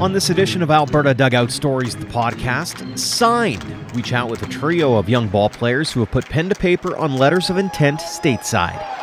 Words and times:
On 0.00 0.12
this 0.12 0.30
edition 0.30 0.62
of 0.62 0.70
Alberta 0.70 1.12
Dugout 1.12 1.50
Stories, 1.50 1.96
the 1.96 2.06
podcast, 2.06 2.96
Signed, 2.96 3.64
we 3.96 4.02
chat 4.02 4.28
with 4.28 4.44
a 4.44 4.46
trio 4.46 4.94
of 4.94 5.08
young 5.08 5.26
ball 5.26 5.48
players 5.48 5.90
who 5.90 5.98
have 5.98 6.12
put 6.12 6.24
pen 6.26 6.48
to 6.50 6.54
paper 6.54 6.96
on 6.96 7.16
letters 7.16 7.50
of 7.50 7.58
intent 7.58 7.98
stateside. 7.98 9.01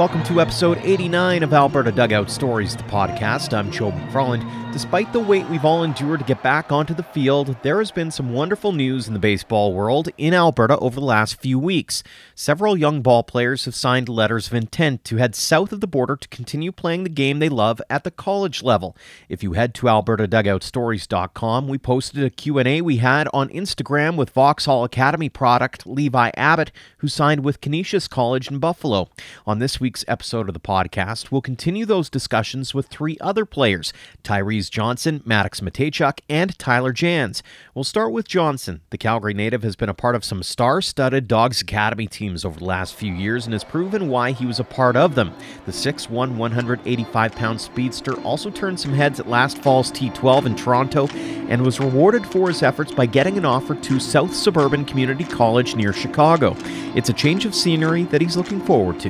Welcome 0.00 0.22
to 0.24 0.40
episode 0.40 0.78
89 0.78 1.42
of 1.42 1.52
Alberta 1.52 1.92
Dugout 1.92 2.30
Stories, 2.30 2.74
the 2.74 2.84
podcast. 2.84 3.52
I'm 3.52 3.70
Joe 3.70 3.92
McFarland. 3.92 4.59
Despite 4.72 5.12
the 5.12 5.20
wait 5.20 5.48
we've 5.48 5.64
all 5.64 5.82
endured 5.82 6.20
to 6.20 6.24
get 6.24 6.44
back 6.44 6.70
onto 6.70 6.94
the 6.94 7.02
field, 7.02 7.56
there 7.62 7.78
has 7.78 7.90
been 7.90 8.12
some 8.12 8.32
wonderful 8.32 8.70
news 8.70 9.08
in 9.08 9.14
the 9.14 9.20
baseball 9.20 9.72
world 9.72 10.08
in 10.16 10.32
Alberta 10.32 10.78
over 10.78 11.00
the 11.00 11.06
last 11.06 11.40
few 11.40 11.58
weeks. 11.58 12.04
Several 12.36 12.76
young 12.76 13.02
ball 13.02 13.24
players 13.24 13.64
have 13.64 13.74
signed 13.74 14.08
letters 14.08 14.46
of 14.46 14.54
intent 14.54 15.04
to 15.04 15.16
head 15.16 15.34
south 15.34 15.72
of 15.72 15.80
the 15.80 15.88
border 15.88 16.14
to 16.14 16.28
continue 16.28 16.70
playing 16.70 17.02
the 17.02 17.10
game 17.10 17.40
they 17.40 17.48
love 17.48 17.82
at 17.90 18.04
the 18.04 18.12
college 18.12 18.62
level. 18.62 18.96
If 19.28 19.42
you 19.42 19.54
head 19.54 19.74
to 19.74 19.86
albertadugoutstories.com, 19.86 21.66
we 21.68 21.76
posted 21.76 22.22
a 22.22 22.30
Q&A 22.30 22.80
we 22.80 22.98
had 22.98 23.28
on 23.34 23.48
Instagram 23.48 24.16
with 24.16 24.30
Vauxhall 24.30 24.84
Academy 24.84 25.28
product 25.28 25.84
Levi 25.84 26.30
Abbott, 26.36 26.70
who 26.98 27.08
signed 27.08 27.44
with 27.44 27.60
Canisius 27.60 28.06
College 28.06 28.50
in 28.50 28.60
Buffalo. 28.60 29.08
On 29.46 29.58
this 29.58 29.80
week's 29.80 30.04
episode 30.06 30.48
of 30.48 30.54
the 30.54 30.60
podcast, 30.60 31.32
we'll 31.32 31.42
continue 31.42 31.84
those 31.84 32.08
discussions 32.08 32.72
with 32.72 32.86
three 32.86 33.18
other 33.20 33.44
players, 33.44 33.92
Tyrese 34.22 34.59
Johnson, 34.68 35.22
Maddox 35.24 35.60
Matejchuk, 35.60 36.18
and 36.28 36.58
Tyler 36.58 36.92
Jans. 36.92 37.42
We'll 37.74 37.84
start 37.84 38.12
with 38.12 38.28
Johnson. 38.28 38.80
The 38.90 38.98
Calgary 38.98 39.32
native 39.32 39.62
has 39.62 39.76
been 39.76 39.88
a 39.88 39.94
part 39.94 40.14
of 40.14 40.24
some 40.24 40.42
star 40.42 40.82
studded 40.82 41.28
Dawgs 41.28 41.62
Academy 41.62 42.06
teams 42.06 42.44
over 42.44 42.58
the 42.58 42.64
last 42.64 42.94
few 42.94 43.12
years 43.12 43.46
and 43.46 43.52
has 43.52 43.64
proven 43.64 44.08
why 44.08 44.32
he 44.32 44.44
was 44.44 44.60
a 44.60 44.64
part 44.64 44.96
of 44.96 45.14
them. 45.14 45.32
The 45.66 45.72
6'1, 45.72 46.36
185 46.36 47.32
pound 47.32 47.60
speedster 47.60 48.20
also 48.22 48.50
turned 48.50 48.80
some 48.80 48.92
heads 48.92 49.20
at 49.20 49.28
last 49.28 49.58
fall's 49.58 49.92
T12 49.92 50.46
in 50.46 50.56
Toronto 50.56 51.06
and 51.48 51.62
was 51.62 51.80
rewarded 51.80 52.26
for 52.26 52.48
his 52.48 52.62
efforts 52.62 52.92
by 52.92 53.06
getting 53.06 53.38
an 53.38 53.44
offer 53.44 53.74
to 53.74 54.00
South 54.00 54.34
Suburban 54.34 54.84
Community 54.84 55.24
College 55.24 55.76
near 55.76 55.92
Chicago. 55.92 56.56
It's 56.96 57.08
a 57.08 57.14
change 57.14 57.46
of 57.46 57.54
scenery 57.54 58.02
that 58.04 58.20
he's 58.20 58.36
looking 58.36 58.60
forward 58.60 58.98
to. 59.00 59.08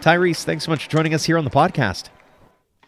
Tyrese, 0.00 0.44
thanks 0.44 0.64
so 0.64 0.70
much 0.70 0.84
for 0.84 0.90
joining 0.90 1.12
us 1.12 1.24
here 1.24 1.36
on 1.36 1.44
the 1.44 1.50
podcast. 1.50 2.08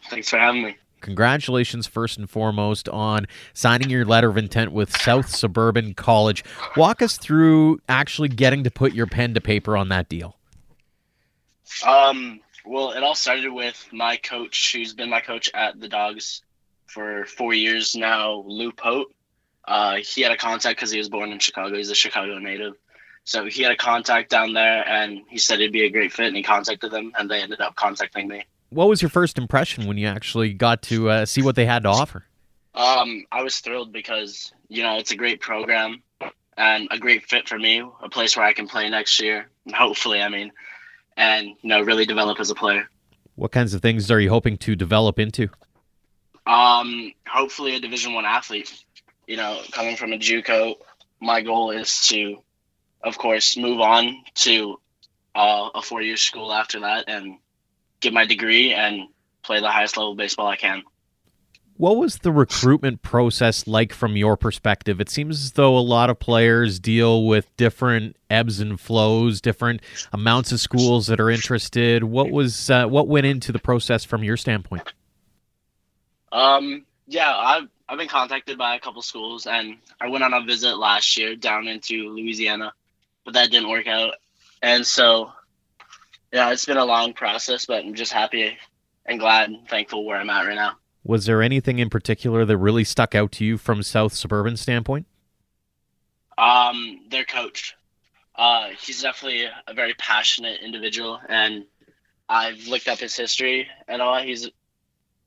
Thanks 0.09 0.29
for 0.29 0.37
having 0.37 0.63
me 0.63 0.77
congratulations 1.01 1.87
first 1.87 2.17
and 2.17 2.29
foremost 2.29 2.87
on 2.89 3.27
signing 3.53 3.89
your 3.89 4.05
letter 4.05 4.29
of 4.29 4.37
intent 4.37 4.71
with 4.71 4.95
South 4.95 5.29
Suburban 5.29 5.93
College. 5.93 6.43
Walk 6.77 7.01
us 7.01 7.17
through 7.17 7.79
actually 7.89 8.29
getting 8.29 8.63
to 8.63 8.71
put 8.71 8.93
your 8.93 9.07
pen 9.07 9.33
to 9.33 9.41
paper 9.41 9.75
on 9.75 9.89
that 9.89 10.07
deal. 10.07 10.37
Um, 11.85 12.39
well, 12.65 12.91
it 12.91 13.03
all 13.03 13.15
started 13.15 13.51
with 13.51 13.87
my 13.91 14.17
coach, 14.17 14.73
who's 14.73 14.93
been 14.93 15.09
my 15.09 15.21
coach 15.21 15.49
at 15.53 15.79
the 15.79 15.87
Dawgs 15.87 16.41
for 16.87 17.25
four 17.25 17.53
years 17.53 17.95
now, 17.95 18.43
Lou 18.45 18.71
Pote. 18.71 19.13
Uh, 19.65 19.97
he 19.97 20.21
had 20.21 20.31
a 20.31 20.37
contact 20.37 20.77
because 20.77 20.91
he 20.91 20.97
was 20.97 21.09
born 21.09 21.31
in 21.31 21.39
Chicago. 21.39 21.75
He's 21.75 21.89
a 21.89 21.95
Chicago 21.95 22.37
native. 22.39 22.73
So 23.23 23.45
he 23.45 23.61
had 23.61 23.71
a 23.71 23.77
contact 23.77 24.29
down 24.29 24.53
there, 24.53 24.87
and 24.87 25.21
he 25.29 25.37
said 25.37 25.59
it'd 25.59 25.71
be 25.71 25.85
a 25.85 25.89
great 25.89 26.11
fit, 26.11 26.27
and 26.27 26.35
he 26.35 26.43
contacted 26.43 26.91
them, 26.91 27.13
and 27.17 27.29
they 27.29 27.41
ended 27.41 27.61
up 27.61 27.75
contacting 27.75 28.27
me 28.27 28.43
what 28.71 28.87
was 28.87 29.01
your 29.01 29.09
first 29.09 29.37
impression 29.37 29.85
when 29.85 29.97
you 29.97 30.07
actually 30.07 30.53
got 30.53 30.81
to 30.83 31.09
uh, 31.09 31.25
see 31.25 31.41
what 31.41 31.55
they 31.55 31.65
had 31.65 31.83
to 31.83 31.89
offer? 31.89 32.25
Um, 32.73 33.25
I 33.31 33.43
was 33.43 33.59
thrilled 33.59 33.91
because 33.91 34.53
you 34.69 34.81
know 34.81 34.97
it's 34.97 35.11
a 35.11 35.15
great 35.15 35.41
program 35.41 36.01
and 36.57 36.87
a 36.89 36.97
great 36.97 37.27
fit 37.29 37.47
for 37.47 37.59
me, 37.59 37.83
a 38.01 38.09
place 38.09 38.35
where 38.35 38.45
I 38.45 38.53
can 38.53 38.67
play 38.67 38.89
next 38.89 39.21
year, 39.21 39.49
hopefully. 39.73 40.21
I 40.21 40.29
mean, 40.29 40.51
and 41.17 41.47
you 41.47 41.69
know 41.69 41.81
really 41.81 42.05
develop 42.05 42.39
as 42.39 42.49
a 42.49 42.55
player. 42.55 42.89
What 43.35 43.51
kinds 43.51 43.73
of 43.73 43.81
things 43.81 44.09
are 44.09 44.19
you 44.19 44.29
hoping 44.29 44.57
to 44.59 44.75
develop 44.75 45.19
into? 45.19 45.49
Um, 46.47 47.13
hopefully 47.27 47.75
a 47.75 47.79
Division 47.79 48.13
One 48.13 48.25
athlete. 48.25 48.73
You 49.27 49.37
know, 49.37 49.61
coming 49.71 49.95
from 49.97 50.13
a 50.13 50.17
JUCO, 50.17 50.75
my 51.19 51.41
goal 51.41 51.71
is 51.71 52.07
to, 52.07 52.41
of 53.03 53.17
course, 53.17 53.55
move 53.55 53.79
on 53.79 54.15
to 54.35 54.79
uh, 55.35 55.69
a 55.75 55.81
four-year 55.81 56.17
school 56.17 56.51
after 56.51 56.81
that 56.81 57.05
and 57.07 57.37
get 58.01 58.13
my 58.13 58.25
degree 58.25 58.73
and 58.73 59.07
play 59.43 59.59
the 59.59 59.69
highest 59.69 59.97
level 59.97 60.11
of 60.11 60.17
baseball 60.17 60.47
I 60.47 60.55
can. 60.55 60.83
What 61.77 61.97
was 61.97 62.17
the 62.17 62.31
recruitment 62.31 63.01
process 63.01 63.65
like 63.65 63.91
from 63.91 64.15
your 64.15 64.37
perspective? 64.37 65.01
It 65.01 65.09
seems 65.09 65.43
as 65.43 65.51
though 65.53 65.75
a 65.75 65.79
lot 65.79 66.11
of 66.11 66.19
players 66.19 66.79
deal 66.79 67.25
with 67.25 67.55
different 67.57 68.17
ebbs 68.29 68.59
and 68.59 68.79
flows, 68.79 69.41
different 69.41 69.81
amounts 70.13 70.51
of 70.51 70.59
schools 70.59 71.07
that 71.07 71.19
are 71.19 71.31
interested. 71.31 72.03
What 72.03 72.29
was 72.29 72.69
uh, 72.69 72.85
what 72.85 73.07
went 73.07 73.25
into 73.25 73.51
the 73.51 73.57
process 73.57 74.03
from 74.03 74.23
your 74.23 74.37
standpoint? 74.37 74.93
Um, 76.31 76.85
yeah, 77.07 77.35
I've 77.35 77.67
I've 77.89 77.97
been 77.97 78.07
contacted 78.07 78.59
by 78.59 78.75
a 78.75 78.79
couple 78.79 79.01
schools, 79.01 79.47
and 79.47 79.77
I 79.99 80.07
went 80.07 80.23
on 80.23 80.33
a 80.33 80.43
visit 80.43 80.77
last 80.77 81.17
year 81.17 81.35
down 81.35 81.67
into 81.67 82.09
Louisiana, 82.09 82.73
but 83.25 83.33
that 83.33 83.49
didn't 83.49 83.69
work 83.69 83.87
out. 83.87 84.13
And 84.61 84.85
so 84.85 85.31
yeah, 86.31 86.51
it's 86.51 86.65
been 86.65 86.77
a 86.77 86.85
long 86.85 87.13
process, 87.13 87.65
but 87.65 87.83
I'm 87.83 87.93
just 87.93 88.13
happy 88.13 88.57
and 89.05 89.19
glad 89.19 89.49
and 89.49 89.67
thankful 89.67 90.05
where 90.05 90.17
I'm 90.17 90.29
at 90.29 90.45
right 90.45 90.55
now. 90.55 90.73
Was 91.03 91.25
there 91.25 91.41
anything 91.41 91.79
in 91.79 91.89
particular 91.89 92.45
that 92.45 92.57
really 92.57 92.83
stuck 92.83 93.15
out 93.15 93.31
to 93.33 93.45
you 93.45 93.57
from 93.57 93.83
South 93.83 94.13
Suburban 94.13 94.55
standpoint? 94.55 95.07
Um, 96.37 97.01
their 97.09 97.25
coach. 97.25 97.75
Uh, 98.35 98.69
he's 98.81 99.01
definitely 99.01 99.45
a 99.67 99.73
very 99.73 99.93
passionate 99.95 100.61
individual, 100.61 101.19
and 101.27 101.65
I've 102.29 102.67
looked 102.67 102.87
up 102.87 102.99
his 102.99 103.15
history 103.15 103.67
and 103.87 104.01
all. 104.01 104.21
He's 104.21 104.49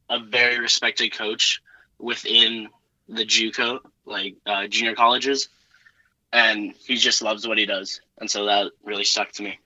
a 0.09 0.21
very 0.21 0.59
respected 0.59 1.13
coach 1.13 1.61
within 1.99 2.69
the 3.09 3.25
JUCO, 3.25 3.81
like 4.07 4.37
uh, 4.47 4.69
junior 4.69 4.95
colleges, 4.95 5.49
and 6.33 6.73
he 6.87 6.97
just 6.97 7.21
loves 7.21 7.47
what 7.47 7.59
he 7.59 7.67
does, 7.67 8.01
and 8.19 8.31
so 8.31 8.47
that 8.47 8.73
really 8.85 9.05
stuck 9.05 9.33
to 9.33 9.43
me 9.43 9.59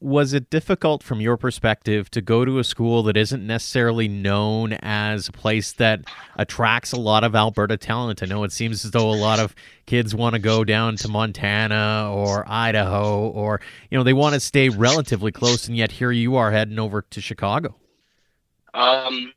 was 0.00 0.32
it 0.32 0.50
difficult 0.50 1.02
from 1.02 1.20
your 1.20 1.36
perspective 1.36 2.10
to 2.10 2.20
go 2.20 2.44
to 2.44 2.58
a 2.58 2.64
school 2.64 3.02
that 3.04 3.16
isn't 3.16 3.46
necessarily 3.46 4.08
known 4.08 4.74
as 4.74 5.28
a 5.28 5.32
place 5.32 5.72
that 5.72 6.00
attracts 6.36 6.92
a 6.92 7.00
lot 7.00 7.24
of 7.24 7.34
Alberta 7.34 7.76
talent? 7.76 8.22
I 8.22 8.26
know 8.26 8.44
it 8.44 8.52
seems 8.52 8.84
as 8.84 8.90
though 8.90 9.10
a 9.10 9.16
lot 9.16 9.38
of 9.38 9.54
kids 9.86 10.14
want 10.14 10.34
to 10.34 10.38
go 10.38 10.64
down 10.64 10.96
to 10.96 11.08
Montana 11.08 12.10
or 12.12 12.44
Idaho 12.46 13.28
or, 13.28 13.60
you 13.90 13.96
know, 13.96 14.04
they 14.04 14.12
want 14.12 14.34
to 14.34 14.40
stay 14.40 14.68
relatively 14.68 15.32
close, 15.32 15.68
and 15.68 15.76
yet 15.76 15.92
here 15.92 16.12
you 16.12 16.36
are 16.36 16.50
heading 16.52 16.78
over 16.78 17.02
to 17.02 17.20
Chicago. 17.20 17.74
Um, 18.74 19.32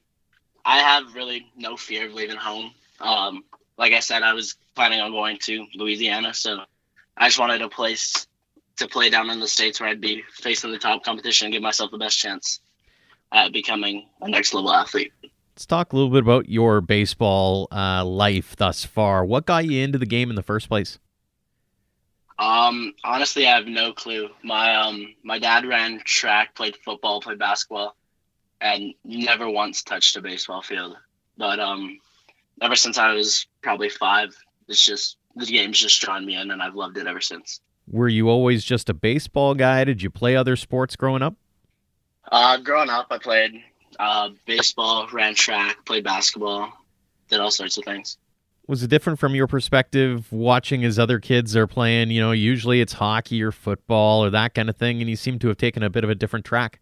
I 0.66 0.80
have 0.80 1.16
really 1.16 1.48
no 1.56 1.78
fear 1.78 2.08
of 2.08 2.14
leaving 2.14 2.38
home. 2.38 2.72
Um, 3.00 3.44
like 3.78 3.94
I 3.94 4.00
said, 4.00 4.24
I 4.24 4.34
was 4.34 4.56
planning 4.76 5.00
on 5.00 5.12
going 5.12 5.38
to 5.44 5.66
Louisiana, 5.76 6.34
so 6.34 6.60
I 7.16 7.28
just 7.28 7.40
wanted 7.40 7.62
a 7.62 7.70
place 7.70 8.28
to 8.80 8.88
play 8.88 9.10
down 9.10 9.30
in 9.30 9.40
the 9.40 9.48
states 9.48 9.80
where 9.80 9.90
I'd 9.90 10.02
be 10.02 10.24
facing 10.32 10.72
the 10.72 10.80
top 10.80 11.04
competition 11.04 11.46
and 11.46 11.54
give 11.54 11.62
myself 11.62 11.92
the 11.92 11.98
best 11.98 12.18
chance 12.18 12.60
at 13.32 13.54
becoming 13.54 14.08
a 14.22 14.30
next 14.30 14.54
level 14.54 14.74
athlete. 14.74 15.14
Let's 15.56 15.66
talk 15.66 15.94
a 15.94 15.96
little 15.96 16.12
bit 16.12 16.24
about 16.24 16.50
your 16.50 16.82
baseball 16.82 17.68
uh, 17.72 18.04
life 18.06 18.56
thus 18.56 18.86
far. 18.86 19.26
What 19.26 19.46
got 19.46 19.66
you 19.66 19.82
into 19.84 19.98
the 19.98 20.06
game 20.06 20.30
in 20.30 20.36
the 20.36 20.44
first 20.44 20.70
place? 20.70 21.00
Um, 22.40 22.94
honestly, 23.04 23.46
I 23.46 23.58
have 23.58 23.68
no 23.68 23.92
clue. 23.92 24.30
My 24.42 24.76
um, 24.76 25.14
my 25.24 25.40
dad 25.40 25.66
ran 25.66 26.02
track, 26.06 26.56
played 26.56 26.78
football, 26.78 27.20
played 27.20 27.38
basketball, 27.38 27.98
and 28.62 28.94
never 29.04 29.50
once 29.50 29.84
touched 29.84 30.16
a 30.16 30.22
baseball 30.22 30.62
field. 30.62 30.96
But 31.38 31.60
um, 31.60 32.00
ever 32.62 32.78
since 32.78 32.98
I 32.98 33.14
was 33.14 33.46
probably 33.62 33.90
five, 33.90 34.34
it's 34.70 34.84
just 34.84 35.18
the 35.36 35.46
game's 35.46 35.80
just 35.80 36.00
drawn 36.00 36.26
me 36.26 36.38
in, 36.38 36.52
and 36.52 36.62
I've 36.62 36.76
loved 36.76 36.98
it 36.98 37.08
ever 37.08 37.20
since. 37.20 37.60
Were 37.92 38.08
you 38.08 38.30
always 38.30 38.64
just 38.64 38.90
a 38.90 38.94
baseball 38.94 39.56
guy? 39.56 39.84
Did 39.84 40.04
you 40.04 40.12
play 40.12 40.36
other 40.36 40.56
sports 40.56 40.96
growing 40.96 41.24
up? 41.24 41.36
Uh, 42.32 42.58
growing 42.58 42.90
up, 42.90 43.08
I 43.10 43.18
played 43.18 43.64
uh, 44.00 44.30
baseball, 44.46 45.08
ran 45.12 45.34
track, 45.34 45.86
played 45.86 46.04
basketball, 46.04 46.72
did 47.30 47.40
all 47.40 47.50
sorts 47.50 47.78
of 47.80 47.86
things. 47.86 48.18
Was 48.68 48.84
it 48.84 48.92
different 48.92 49.18
from 49.18 49.34
your 49.34 49.48
perspective 49.48 50.32
watching 50.32 50.86
as 50.86 51.00
other 51.00 51.20
kids 51.20 51.56
are 51.56 51.66
playing? 51.66 52.12
You 52.12 52.22
know, 52.22 52.32
usually 52.32 52.82
it's 52.82 52.94
hockey 52.94 53.42
or 53.42 53.52
football 53.52 54.24
or 54.24 54.30
that 54.30 54.54
kind 54.54 54.70
of 54.70 54.78
thing, 54.78 55.02
and 55.02 55.10
you 55.10 55.16
seem 55.16 55.40
to 55.40 55.48
have 55.48 55.58
taken 55.58 55.82
a 55.82 55.90
bit 55.90 56.04
of 56.04 56.12
a 56.12 56.16
different 56.16 56.46
track. 56.46 56.80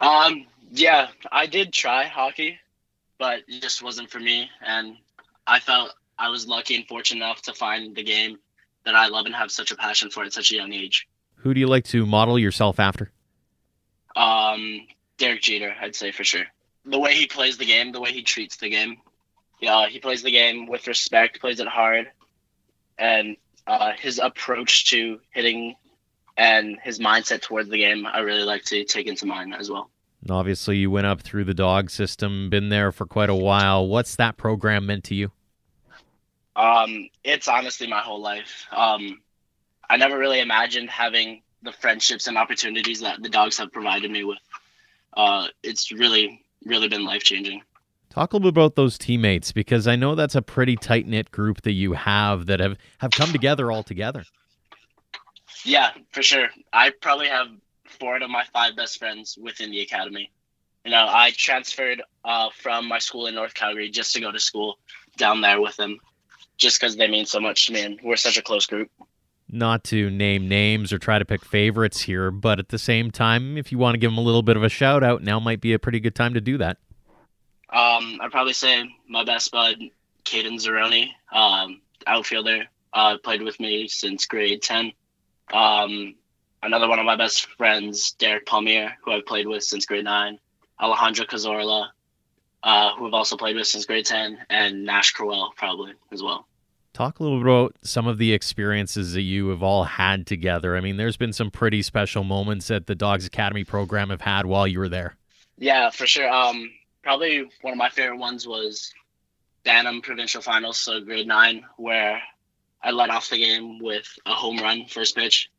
Um, 0.00 0.46
yeah, 0.70 1.08
I 1.32 1.46
did 1.46 1.72
try 1.72 2.04
hockey, 2.04 2.60
but 3.18 3.40
it 3.48 3.60
just 3.60 3.82
wasn't 3.82 4.10
for 4.10 4.20
me, 4.20 4.48
and 4.64 4.96
I 5.48 5.58
felt 5.58 5.92
I 6.16 6.28
was 6.28 6.46
lucky 6.46 6.76
and 6.76 6.86
fortunate 6.86 7.24
enough 7.24 7.42
to 7.42 7.52
find 7.52 7.96
the 7.96 8.04
game 8.04 8.38
that 8.84 8.94
I 8.94 9.08
love 9.08 9.26
and 9.26 9.34
have 9.34 9.50
such 9.50 9.70
a 9.70 9.76
passion 9.76 10.10
for 10.10 10.24
at 10.24 10.32
such 10.32 10.52
a 10.52 10.56
young 10.56 10.72
age. 10.72 11.08
Who 11.36 11.54
do 11.54 11.60
you 11.60 11.66
like 11.66 11.84
to 11.86 12.06
model 12.06 12.38
yourself 12.38 12.80
after? 12.80 13.10
Um, 14.16 14.86
Derek 15.18 15.42
Jeter, 15.42 15.74
I'd 15.80 15.96
say 15.96 16.10
for 16.10 16.24
sure. 16.24 16.44
The 16.84 16.98
way 16.98 17.14
he 17.14 17.26
plays 17.26 17.56
the 17.56 17.66
game, 17.66 17.92
the 17.92 18.00
way 18.00 18.12
he 18.12 18.22
treats 18.22 18.56
the 18.56 18.68
game. 18.68 18.98
Yeah, 19.60 19.88
he 19.88 19.98
plays 19.98 20.22
the 20.22 20.30
game 20.30 20.66
with 20.66 20.86
respect, 20.86 21.40
plays 21.40 21.60
it 21.60 21.68
hard, 21.68 22.10
and 22.98 23.36
uh, 23.66 23.92
his 23.98 24.18
approach 24.18 24.90
to 24.90 25.20
hitting 25.30 25.76
and 26.36 26.78
his 26.82 26.98
mindset 26.98 27.42
towards 27.42 27.68
the 27.68 27.78
game, 27.78 28.06
I 28.06 28.20
really 28.20 28.42
like 28.42 28.64
to 28.64 28.84
take 28.84 29.06
into 29.06 29.26
mine 29.26 29.52
as 29.52 29.70
well. 29.70 29.90
Obviously, 30.28 30.78
you 30.78 30.90
went 30.90 31.06
up 31.06 31.20
through 31.20 31.44
the 31.44 31.54
dog 31.54 31.90
system, 31.90 32.50
been 32.50 32.70
there 32.70 32.90
for 32.90 33.06
quite 33.06 33.30
a 33.30 33.34
while. 33.34 33.86
What's 33.86 34.16
that 34.16 34.36
program 34.36 34.86
meant 34.86 35.04
to 35.04 35.14
you? 35.14 35.32
Um, 36.56 37.08
it's 37.22 37.48
honestly 37.48 37.86
my 37.86 38.00
whole 38.00 38.20
life. 38.20 38.66
Um, 38.70 39.20
I 39.88 39.96
never 39.96 40.18
really 40.18 40.40
imagined 40.40 40.90
having 40.90 41.42
the 41.62 41.72
friendships 41.72 42.26
and 42.26 42.36
opportunities 42.36 43.00
that 43.00 43.22
the 43.22 43.28
dogs 43.28 43.58
have 43.58 43.72
provided 43.72 44.10
me 44.10 44.24
with. 44.24 44.38
Uh, 45.16 45.48
it's 45.62 45.90
really, 45.92 46.42
really 46.64 46.88
been 46.88 47.04
life 47.04 47.22
changing. 47.22 47.62
Talk 48.10 48.32
a 48.32 48.36
little 48.36 48.52
bit 48.52 48.60
about 48.60 48.76
those 48.76 48.96
teammates 48.96 49.50
because 49.50 49.88
I 49.88 49.96
know 49.96 50.14
that's 50.14 50.36
a 50.36 50.42
pretty 50.42 50.76
tight 50.76 51.06
knit 51.06 51.30
group 51.30 51.62
that 51.62 51.72
you 51.72 51.94
have 51.94 52.46
that 52.46 52.60
have, 52.60 52.76
have 52.98 53.10
come 53.10 53.32
together 53.32 53.72
all 53.72 53.82
together. 53.82 54.24
Yeah, 55.64 55.90
for 56.12 56.22
sure. 56.22 56.48
I 56.72 56.90
probably 56.90 57.28
have 57.28 57.48
four 57.98 58.16
of 58.16 58.30
my 58.30 58.44
five 58.52 58.76
best 58.76 58.98
friends 58.98 59.36
within 59.40 59.70
the 59.70 59.80
academy. 59.80 60.30
You 60.84 60.90
know, 60.90 61.06
I 61.08 61.32
transferred 61.34 62.02
uh, 62.24 62.50
from 62.54 62.86
my 62.86 62.98
school 62.98 63.26
in 63.26 63.34
North 63.34 63.54
Calgary 63.54 63.90
just 63.90 64.12
to 64.14 64.20
go 64.20 64.30
to 64.30 64.38
school 64.38 64.78
down 65.16 65.40
there 65.40 65.60
with 65.60 65.76
them, 65.76 65.98
just 66.56 66.80
because 66.80 66.96
they 66.96 67.08
mean 67.08 67.26
so 67.26 67.40
much 67.40 67.66
to 67.66 67.72
me, 67.72 67.82
and 67.82 68.00
we're 68.02 68.16
such 68.16 68.36
a 68.36 68.42
close 68.42 68.66
group. 68.66 68.90
Not 69.50 69.84
to 69.84 70.10
name 70.10 70.48
names 70.48 70.92
or 70.92 70.98
try 70.98 71.18
to 71.18 71.24
pick 71.24 71.44
favorites 71.44 72.00
here, 72.00 72.30
but 72.30 72.58
at 72.58 72.70
the 72.70 72.78
same 72.78 73.10
time, 73.10 73.56
if 73.58 73.70
you 73.70 73.78
want 73.78 73.94
to 73.94 73.98
give 73.98 74.10
them 74.10 74.18
a 74.18 74.22
little 74.22 74.42
bit 74.42 74.56
of 74.56 74.62
a 74.62 74.68
shout 74.68 75.04
out, 75.04 75.22
now 75.22 75.38
might 75.38 75.60
be 75.60 75.72
a 75.74 75.78
pretty 75.78 76.00
good 76.00 76.14
time 76.14 76.34
to 76.34 76.40
do 76.40 76.58
that. 76.58 76.78
Um, 77.70 78.18
I'd 78.20 78.30
probably 78.30 78.52
say 78.52 78.84
my 79.08 79.24
best 79.24 79.50
bud, 79.50 79.76
Caden 80.24 80.60
Zeroni, 80.60 81.08
um, 81.32 81.80
outfielder, 82.06 82.64
uh, 82.92 83.18
played 83.18 83.42
with 83.42 83.58
me 83.60 83.88
since 83.88 84.26
grade 84.26 84.62
10. 84.62 84.92
Um, 85.52 86.14
another 86.62 86.88
one 86.88 86.98
of 86.98 87.04
my 87.04 87.16
best 87.16 87.46
friends, 87.56 88.12
Derek 88.12 88.46
Palmier, 88.46 88.92
who 89.04 89.12
I've 89.12 89.26
played 89.26 89.46
with 89.46 89.62
since 89.62 89.86
grade 89.86 90.04
9. 90.04 90.38
Alejandro 90.80 91.26
Cazorla, 91.26 91.88
uh, 92.64 92.96
who 92.96 93.06
I've 93.06 93.14
also 93.14 93.36
played 93.36 93.56
with 93.56 93.66
since 93.66 93.84
grade 93.84 94.06
10. 94.06 94.38
And 94.50 94.84
Nash 94.84 95.12
Crowell, 95.12 95.52
probably, 95.56 95.92
as 96.10 96.22
well. 96.22 96.48
Talk 96.94 97.20
a 97.20 97.22
little 97.22 97.38
bit 97.38 97.46
about 97.46 97.76
some 97.82 98.06
of 98.06 98.18
the 98.18 98.32
experiences 98.32 99.12
that 99.12 99.22
you 99.22 99.48
have 99.48 99.62
all 99.62 99.84
had 99.84 100.26
together. 100.26 100.76
I 100.76 100.80
mean, 100.80 100.96
there's 100.96 101.16
been 101.16 101.32
some 101.32 101.50
pretty 101.50 101.82
special 101.82 102.24
moments 102.24 102.68
that 102.68 102.86
the 102.86 102.94
Dawgs 102.94 103.26
Academy 103.26 103.64
program 103.64 104.10
have 104.10 104.22
had 104.22 104.46
while 104.46 104.66
you 104.66 104.78
were 104.78 104.88
there. 104.88 105.16
Yeah, 105.58 105.90
for 105.90 106.06
sure. 106.06 106.30
Um, 106.30 106.70
probably 107.02 107.50
one 107.60 107.72
of 107.72 107.78
my 107.78 107.90
favorite 107.90 108.18
ones 108.18 108.46
was 108.46 108.92
Bantam 109.64 110.02
Provincial 110.02 110.40
Finals, 110.40 110.78
so 110.78 111.00
grade 111.00 111.26
nine, 111.26 111.64
where 111.76 112.22
I 112.82 112.92
led 112.92 113.10
off 113.10 113.28
the 113.28 113.38
game 113.38 113.80
with 113.80 114.06
a 114.24 114.32
home 114.32 114.58
run 114.58 114.86
first 114.86 115.16
pitch. 115.16 115.50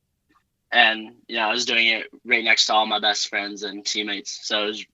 And, 0.72 1.16
you 1.28 1.36
know, 1.36 1.50
I 1.50 1.52
was 1.52 1.66
doing 1.66 1.88
it 1.88 2.08
right 2.26 2.44
next 2.44 2.66
to 2.68 2.74
all 2.74 2.86
my 2.86 3.00
best 3.00 3.30
friends 3.30 3.64
and 3.64 3.86
teammates. 3.86 4.48
So 4.48 4.64
it 4.64 4.68
was 4.68 4.82
a 4.82 4.86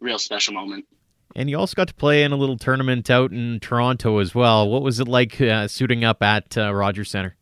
real 0.00 0.18
special 0.18 0.54
moment. 0.54 0.86
And 1.36 1.50
you 1.50 1.58
also 1.58 1.74
got 1.74 1.88
to 1.88 1.94
play 1.94 2.22
in 2.22 2.32
a 2.32 2.36
little 2.36 2.56
tournament 2.56 3.10
out 3.10 3.32
in 3.32 3.58
Toronto 3.60 4.18
as 4.18 4.34
well. 4.34 4.68
What 4.68 4.82
was 4.82 5.00
it 5.00 5.08
like 5.08 5.40
uh, 5.40 5.66
suiting 5.66 6.04
up 6.04 6.22
at 6.22 6.56
uh, 6.56 6.72
Rogers 6.72 7.10
Center? 7.10 7.36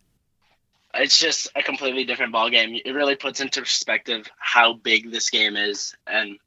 It's 0.95 1.19
just 1.19 1.49
a 1.55 1.63
completely 1.63 2.05
different 2.05 2.33
ball 2.33 2.51
game. 2.51 2.79
It 2.85 2.93
really 2.93 3.17
puts 3.17 3.41
into 3.41 3.61
perspective 3.61 4.29
how 4.39 4.75
big 4.75 5.11
this 5.11 5.31
game 5.31 5.57
is 5.57 5.95
and 6.07 6.39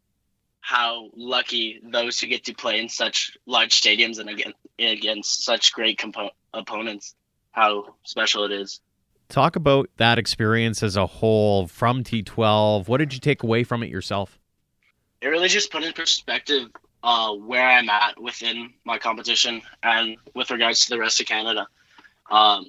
how 0.61 1.09
lucky 1.15 1.79
those 1.83 2.19
who 2.19 2.27
get 2.27 2.45
to 2.45 2.53
play 2.53 2.79
in 2.79 2.89
such 2.89 3.37
large 3.45 3.79
stadiums 3.79 4.19
and 4.19 4.29
against, 4.29 4.57
against 4.79 5.43
such 5.43 5.73
great 5.73 5.99
compo- 5.99 6.31
opponents, 6.53 7.15
how 7.51 7.95
special 8.03 8.45
it 8.45 8.51
is. 8.51 8.81
Talk 9.29 9.55
about 9.55 9.89
that 9.97 10.17
experience 10.17 10.81
as 10.81 10.95
a 10.95 11.05
whole 11.05 11.67
from 11.67 12.03
T12. 12.03 12.87
What 12.87 12.97
did 12.97 13.13
you 13.13 13.19
take 13.19 13.43
away 13.43 13.63
from 13.63 13.83
it 13.83 13.89
yourself? 13.89 14.39
It 15.21 15.27
really 15.27 15.47
just 15.47 15.71
put 15.71 15.83
in 15.83 15.93
perspective 15.93 16.69
uh, 17.05 17.31
where 17.35 17.65
I'm 17.65 17.87
at 17.87 18.19
within 18.19 18.73
my 18.83 18.97
competition 18.97 19.61
and 19.83 20.17
with 20.33 20.49
regards 20.49 20.85
to 20.85 20.89
the 20.89 20.99
rest 20.99 21.21
of 21.21 21.27
Canada. 21.27 21.67
Um, 22.31 22.65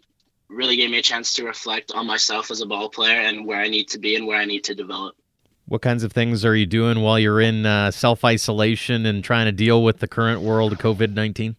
really 0.48 0.76
gave 0.76 0.90
me 0.90 0.98
a 0.98 1.02
chance 1.02 1.32
to 1.34 1.44
reflect 1.44 1.90
on 1.92 2.06
myself 2.06 2.50
as 2.50 2.60
a 2.60 2.66
ball 2.66 2.90
player 2.90 3.18
and 3.18 3.46
where 3.46 3.58
I 3.58 3.68
need 3.68 3.88
to 3.88 3.98
be 3.98 4.14
and 4.14 4.26
where 4.26 4.38
I 4.38 4.44
need 4.44 4.62
to 4.64 4.74
develop. 4.74 5.16
What 5.64 5.80
kinds 5.80 6.04
of 6.04 6.12
things 6.12 6.44
are 6.44 6.54
you 6.54 6.66
doing 6.66 7.00
while 7.00 7.18
you're 7.18 7.40
in 7.40 7.64
uh, 7.64 7.90
self 7.90 8.24
isolation 8.26 9.06
and 9.06 9.24
trying 9.24 9.46
to 9.46 9.52
deal 9.52 9.82
with 9.82 10.00
the 10.00 10.06
current 10.06 10.42
world 10.42 10.70
of 10.70 10.78
COVID 10.78 11.14
19? 11.14 11.56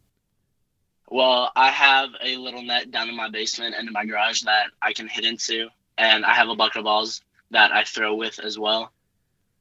Well, 1.10 1.52
I 1.56 1.72
have 1.72 2.10
a 2.24 2.38
little 2.38 2.62
net 2.62 2.92
down 2.92 3.10
in 3.10 3.16
my 3.16 3.30
basement 3.30 3.74
and 3.76 3.88
in 3.88 3.94
my 3.94 4.06
garage 4.06 4.44
that 4.44 4.68
I 4.84 4.94
can 4.94 5.08
hit 5.08 5.26
into, 5.26 5.70
and 5.98 6.24
I 6.24 6.36
have 6.36 6.48
a 6.48 6.56
bucket 6.56 6.78
of 6.78 6.84
balls 6.84 7.22
that 7.50 7.72
I 7.72 7.86
throw 7.86 8.14
with 8.14 8.40
as 8.40 8.60
well. 8.60 8.92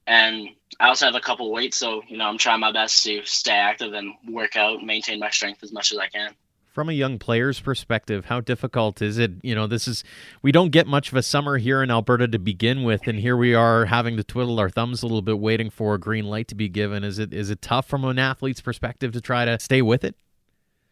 And 0.06 0.48
I 0.78 0.88
also 0.88 1.06
have 1.06 1.14
a 1.14 1.20
couple 1.20 1.50
weights, 1.50 1.76
so 1.76 2.02
you 2.08 2.16
know 2.16 2.26
I'm 2.26 2.38
trying 2.38 2.60
my 2.60 2.72
best 2.72 3.02
to 3.04 3.24
stay 3.24 3.52
active 3.52 3.92
and 3.92 4.14
work 4.28 4.56
out, 4.56 4.82
maintain 4.82 5.18
my 5.18 5.30
strength 5.30 5.62
as 5.62 5.72
much 5.72 5.92
as 5.92 5.98
I 5.98 6.08
can 6.08 6.34
from 6.76 6.90
a 6.90 6.92
young 6.92 7.18
player's 7.18 7.58
perspective, 7.58 8.26
how 8.26 8.38
difficult 8.38 9.00
is 9.00 9.16
it? 9.16 9.32
You 9.40 9.54
know, 9.54 9.66
this 9.66 9.88
is 9.88 10.04
we 10.42 10.52
don't 10.52 10.68
get 10.68 10.86
much 10.86 11.10
of 11.10 11.16
a 11.16 11.22
summer 11.22 11.56
here 11.56 11.82
in 11.82 11.90
Alberta 11.90 12.28
to 12.28 12.38
begin 12.38 12.82
with, 12.82 13.06
and 13.06 13.18
here 13.18 13.34
we 13.34 13.54
are 13.54 13.86
having 13.86 14.18
to 14.18 14.22
twiddle 14.22 14.60
our 14.60 14.68
thumbs 14.68 15.02
a 15.02 15.06
little 15.06 15.22
bit, 15.22 15.38
waiting 15.38 15.70
for 15.70 15.94
a 15.94 15.98
green 15.98 16.26
light 16.26 16.48
to 16.48 16.54
be 16.54 16.68
given. 16.68 17.02
Is 17.02 17.18
it 17.18 17.32
is 17.32 17.48
it 17.48 17.62
tough 17.62 17.88
from 17.88 18.04
an 18.04 18.18
athlete's 18.18 18.60
perspective 18.60 19.12
to 19.12 19.22
try 19.22 19.46
to 19.46 19.58
stay 19.58 19.80
with 19.80 20.04
it? 20.04 20.16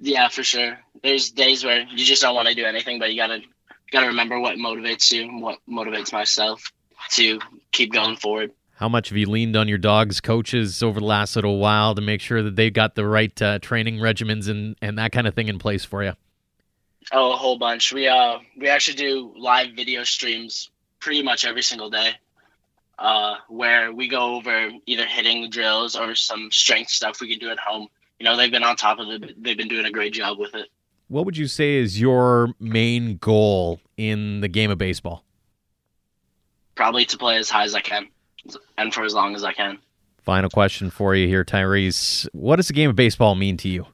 Yeah, 0.01 0.29
for 0.29 0.43
sure. 0.43 0.79
There's 1.03 1.31
days 1.31 1.65
where 1.67 1.83
you 1.83 2.03
just 2.07 2.23
don't 2.23 2.35
want 2.35 2.49
to 2.49 2.55
do 2.55 2.65
anything, 2.65 2.99
but 2.99 3.11
you 3.11 3.19
gotta 3.19 3.43
gotta 3.93 4.07
remember 4.07 4.41
what 4.41 4.57
motivates 4.57 5.13
you, 5.13 5.29
what 5.39 5.59
motivates 5.69 6.15
myself 6.15 6.73
to 7.11 7.39
keep 7.73 7.93
going 7.93 8.17
forward. 8.17 8.53
How 8.77 8.89
much 8.89 9.11
have 9.11 9.17
you 9.17 9.31
leaned 9.31 9.57
on 9.57 9.69
your 9.69 9.79
dog's 9.79 10.21
coaches 10.21 10.83
over 10.83 10.99
the 10.99 11.07
last 11.07 11.37
little 11.37 11.59
while 11.59 11.95
to 11.95 12.01
make 12.01 12.21
sure 12.21 12.43
that 12.43 12.57
they've 12.57 12.73
got 12.73 12.97
the 12.97 13.07
right 13.07 13.41
uh, 13.41 13.61
training 13.61 13.99
regimens 13.99 14.49
and, 14.49 14.75
and 14.83 14.99
that 14.99 15.13
kind 15.13 15.29
of 15.29 15.35
thing 15.35 15.47
in 15.47 15.61
place 15.61 15.85
for 15.85 16.03
you? 16.03 16.15
Oh, 17.13 17.33
a 17.33 17.37
whole 17.37 17.57
bunch. 17.57 17.93
We 17.93 18.09
uh 18.09 18.39
we 18.57 18.69
actually 18.69 18.97
do 18.97 19.33
live 19.37 19.73
video 19.77 20.03
streams 20.03 20.71
pretty 20.99 21.23
much 21.23 21.45
every 21.45 21.63
single 21.63 21.91
day, 21.91 22.13
uh, 22.99 23.37
where 23.49 23.93
we 23.93 24.09
go 24.09 24.37
over 24.37 24.71
either 24.87 25.07
hitting 25.07 25.51
drills 25.51 25.95
or 25.97 26.15
some 26.15 26.51
strength 26.51 26.91
stuff 26.91 27.21
we 27.21 27.29
can 27.29 27.39
do 27.39 27.51
at 27.51 27.59
home. 27.59 27.89
You 28.19 28.25
know, 28.25 28.37
they've 28.37 28.51
been 28.51 28.65
on 28.65 28.77
top 28.77 28.99
of 28.99 29.09
it. 29.11 29.43
They've 29.43 29.57
been 29.57 29.69
doing 29.69 29.85
a 29.85 29.91
great 29.91 30.15
job 30.15 30.39
with 30.39 30.55
it. 30.55 30.69
What 31.09 31.27
would 31.27 31.37
you 31.37 31.47
say 31.47 31.75
is 31.75 32.01
your 32.01 32.55
main 32.59 33.19
goal 33.19 33.81
in 33.97 34.41
the 34.41 34.49
game 34.49 34.71
of 34.71 34.79
baseball? 34.79 35.25
Probably 36.75 37.05
to 37.05 37.19
play 37.19 37.37
as 37.37 37.51
high 37.51 37.65
as 37.65 37.75
I 37.75 37.81
can 37.81 38.09
and 38.79 38.93
for 38.93 39.05
as 39.05 39.15
long 39.15 39.35
as 39.35 39.45
I 39.45 39.53
can. 39.53 39.79
Final 40.23 40.49
question 40.49 40.91
for 40.91 41.15
you 41.15 41.29
here, 41.29 41.45
Tyrese. 41.45 42.27
What 42.33 42.57
does 42.57 42.69
the 42.69 42.73
game 42.73 42.89
of 42.89 42.97
baseball 42.97 43.35
mean 43.35 43.57
to 43.59 43.69
you? 43.69 43.87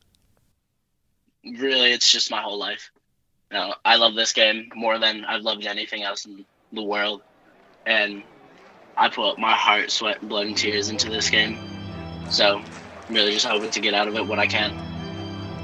Really, 1.45 1.93
it's 1.93 2.11
just 2.11 2.31
my 2.31 2.41
whole 2.41 2.59
life. 2.59 2.91
You 3.51 3.59
know, 3.59 3.75
I 3.85 3.97
love 3.97 4.15
this 4.15 4.33
game 4.33 4.71
more 4.75 4.99
than 4.99 5.25
I've 5.25 5.43
loved 5.43 5.67
anything 5.67 6.03
else 6.03 6.27
in 6.27 6.45
the 6.73 6.83
world. 6.83 7.23
And 7.87 8.23
I 8.97 9.09
put 9.09 9.39
my 9.39 9.55
heart, 9.55 9.91
sweat, 9.91 10.27
blood, 10.29 10.47
and 10.47 10.57
tears 10.57 10.89
into 10.89 11.09
this 11.09 11.31
game. 11.31 11.59
So, 12.31 12.63
I'm 13.09 13.15
really 13.15 13.33
just 13.33 13.47
hoping 13.47 13.71
to 13.71 13.81
get 13.81 13.95
out 13.95 14.07
of 14.07 14.15
it 14.15 14.25
what 14.25 14.39
I 14.39 14.47
can. 14.47 14.73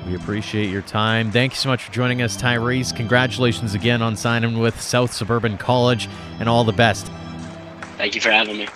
We 0.07 0.16
appreciate 0.16 0.71
your 0.71 0.83
time. 0.83 1.31
Thank 1.31 1.52
you 1.52 1.59
so 1.59 1.69
much 1.69 1.85
for 1.85 1.93
joining 1.93 2.23
us, 2.23 2.37
Tyrese. 2.37 2.95
Congratulations 2.95 3.75
again 3.75 4.02
on 4.02 4.16
signing 4.16 4.59
with 4.59 4.81
South 4.81 5.12
Suburban 5.12 5.59
College, 5.59 6.09
and 6.40 6.49
all 6.49 6.64
the 6.64 6.73
best. 6.73 7.11
Thank 7.97 8.15
you 8.15 8.21
for 8.21 8.31
having 8.31 8.59
me. 8.59 8.69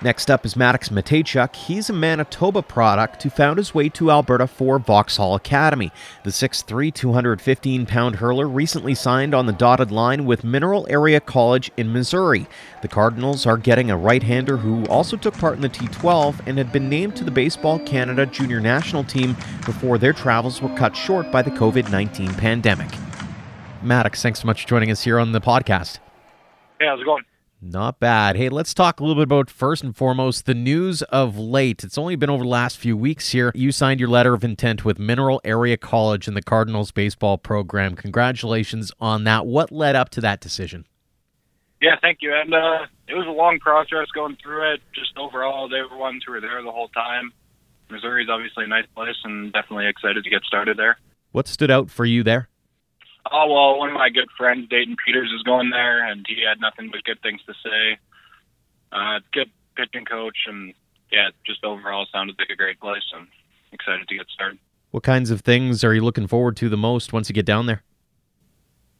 Next 0.00 0.30
up 0.30 0.46
is 0.46 0.54
Maddox 0.54 0.90
Matejchuk. 0.90 1.56
He's 1.56 1.90
a 1.90 1.92
Manitoba 1.92 2.62
product 2.62 3.24
who 3.24 3.30
found 3.30 3.58
his 3.58 3.74
way 3.74 3.88
to 3.88 4.12
Alberta 4.12 4.46
for 4.46 4.78
Vauxhall 4.78 5.34
Academy. 5.34 5.90
The 6.22 6.30
6'3, 6.30 6.94
215 6.94 7.84
pound 7.84 8.16
hurler 8.16 8.46
recently 8.46 8.94
signed 8.94 9.34
on 9.34 9.46
the 9.46 9.52
dotted 9.52 9.90
line 9.90 10.24
with 10.24 10.44
Mineral 10.44 10.86
Area 10.88 11.18
College 11.18 11.72
in 11.76 11.92
Missouri. 11.92 12.46
The 12.80 12.86
Cardinals 12.86 13.44
are 13.44 13.56
getting 13.56 13.90
a 13.90 13.96
right 13.96 14.22
hander 14.22 14.58
who 14.58 14.86
also 14.86 15.16
took 15.16 15.34
part 15.34 15.56
in 15.56 15.62
the 15.62 15.68
T12 15.68 16.46
and 16.46 16.58
had 16.58 16.70
been 16.70 16.88
named 16.88 17.16
to 17.16 17.24
the 17.24 17.32
Baseball 17.32 17.80
Canada 17.80 18.24
junior 18.24 18.60
national 18.60 19.02
team 19.02 19.34
before 19.66 19.98
their 19.98 20.12
travels 20.12 20.62
were 20.62 20.76
cut 20.76 20.96
short 20.96 21.32
by 21.32 21.42
the 21.42 21.50
COVID 21.50 21.90
19 21.90 22.34
pandemic. 22.34 22.90
Maddox, 23.82 24.22
thanks 24.22 24.42
so 24.42 24.46
much 24.46 24.62
for 24.62 24.68
joining 24.68 24.92
us 24.92 25.02
here 25.02 25.18
on 25.18 25.32
the 25.32 25.40
podcast. 25.40 25.98
Hey, 26.78 26.86
how's 26.86 27.00
it 27.00 27.04
going? 27.04 27.24
Not 27.60 27.98
bad. 27.98 28.36
Hey, 28.36 28.48
let's 28.48 28.72
talk 28.72 29.00
a 29.00 29.02
little 29.02 29.16
bit 29.16 29.24
about 29.24 29.50
first 29.50 29.82
and 29.82 29.96
foremost 29.96 30.46
the 30.46 30.54
news 30.54 31.02
of 31.02 31.36
late. 31.36 31.82
It's 31.82 31.98
only 31.98 32.14
been 32.14 32.30
over 32.30 32.44
the 32.44 32.48
last 32.48 32.78
few 32.78 32.96
weeks 32.96 33.32
here. 33.32 33.50
You 33.52 33.72
signed 33.72 33.98
your 33.98 34.08
letter 34.08 34.32
of 34.32 34.44
intent 34.44 34.84
with 34.84 35.00
Mineral 35.00 35.40
Area 35.42 35.76
College 35.76 36.28
in 36.28 36.34
the 36.34 36.42
Cardinals 36.42 36.92
baseball 36.92 37.36
program. 37.36 37.96
Congratulations 37.96 38.92
on 39.00 39.24
that. 39.24 39.44
What 39.44 39.72
led 39.72 39.96
up 39.96 40.08
to 40.10 40.20
that 40.20 40.40
decision? 40.40 40.86
Yeah, 41.82 41.96
thank 42.00 42.18
you. 42.22 42.32
And 42.32 42.54
uh, 42.54 42.86
it 43.08 43.14
was 43.14 43.26
a 43.26 43.32
long 43.32 43.58
process 43.58 44.06
going 44.14 44.36
through 44.40 44.74
it. 44.74 44.80
Just 44.94 45.18
overall, 45.18 45.68
they 45.68 45.80
were 45.80 45.98
ones 45.98 46.22
who 46.24 46.32
were 46.32 46.40
there 46.40 46.62
the 46.62 46.70
whole 46.70 46.88
time. 46.88 47.32
Missouri's 47.90 48.28
obviously 48.30 48.64
a 48.64 48.68
nice 48.68 48.86
place, 48.94 49.16
and 49.24 49.52
definitely 49.52 49.88
excited 49.88 50.22
to 50.22 50.30
get 50.30 50.42
started 50.44 50.76
there. 50.76 50.98
What 51.32 51.48
stood 51.48 51.72
out 51.72 51.90
for 51.90 52.04
you 52.04 52.22
there? 52.22 52.48
Oh 53.30 53.46
well, 53.48 53.78
one 53.78 53.88
of 53.88 53.94
my 53.94 54.10
good 54.10 54.28
friends, 54.36 54.68
Dayton 54.68 54.96
Peters, 55.04 55.32
is 55.34 55.42
going 55.42 55.70
there, 55.70 56.04
and 56.04 56.24
he 56.28 56.44
had 56.48 56.60
nothing 56.60 56.90
but 56.90 57.04
good 57.04 57.20
things 57.22 57.40
to 57.46 57.54
say. 57.62 57.98
Uh, 58.92 59.20
good 59.32 59.50
pitching 59.76 60.04
coach, 60.04 60.36
and 60.46 60.72
yeah, 61.10 61.28
just 61.46 61.64
overall 61.64 62.06
sounded 62.12 62.36
like 62.38 62.50
a 62.50 62.56
great 62.56 62.80
place. 62.80 63.02
I'm 63.14 63.28
excited 63.72 64.08
to 64.08 64.16
get 64.16 64.26
started. 64.28 64.58
What 64.90 65.02
kinds 65.02 65.30
of 65.30 65.42
things 65.42 65.84
are 65.84 65.94
you 65.94 66.00
looking 66.00 66.26
forward 66.26 66.56
to 66.58 66.68
the 66.68 66.76
most 66.76 67.12
once 67.12 67.28
you 67.28 67.34
get 67.34 67.44
down 67.44 67.66
there? 67.66 67.82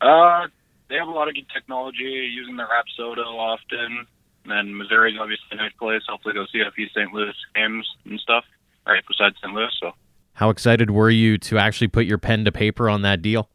Uh, 0.00 0.48
they 0.88 0.96
have 0.96 1.08
a 1.08 1.12
lot 1.12 1.28
of 1.28 1.34
good 1.34 1.48
technology, 1.52 2.30
using 2.34 2.56
the 2.56 2.64
Rapsodo 2.64 3.24
often. 3.24 4.06
And 4.46 4.76
Missouri's 4.76 5.18
obviously 5.20 5.46
a 5.52 5.56
nice 5.56 5.72
place. 5.78 6.02
Hopefully 6.08 6.34
go 6.34 6.46
see 6.52 6.60
a 6.60 6.70
few 6.70 6.86
St. 6.88 7.12
Louis 7.12 7.34
games 7.54 7.86
and 8.04 8.18
stuff 8.20 8.44
right 8.86 9.02
beside 9.06 9.32
St. 9.42 9.52
Louis. 9.52 9.70
So, 9.80 9.92
how 10.34 10.50
excited 10.50 10.90
were 10.90 11.10
you 11.10 11.36
to 11.38 11.58
actually 11.58 11.88
put 11.88 12.06
your 12.06 12.18
pen 12.18 12.44
to 12.44 12.52
paper 12.52 12.88
on 12.88 13.02
that 13.02 13.20
deal? 13.20 13.50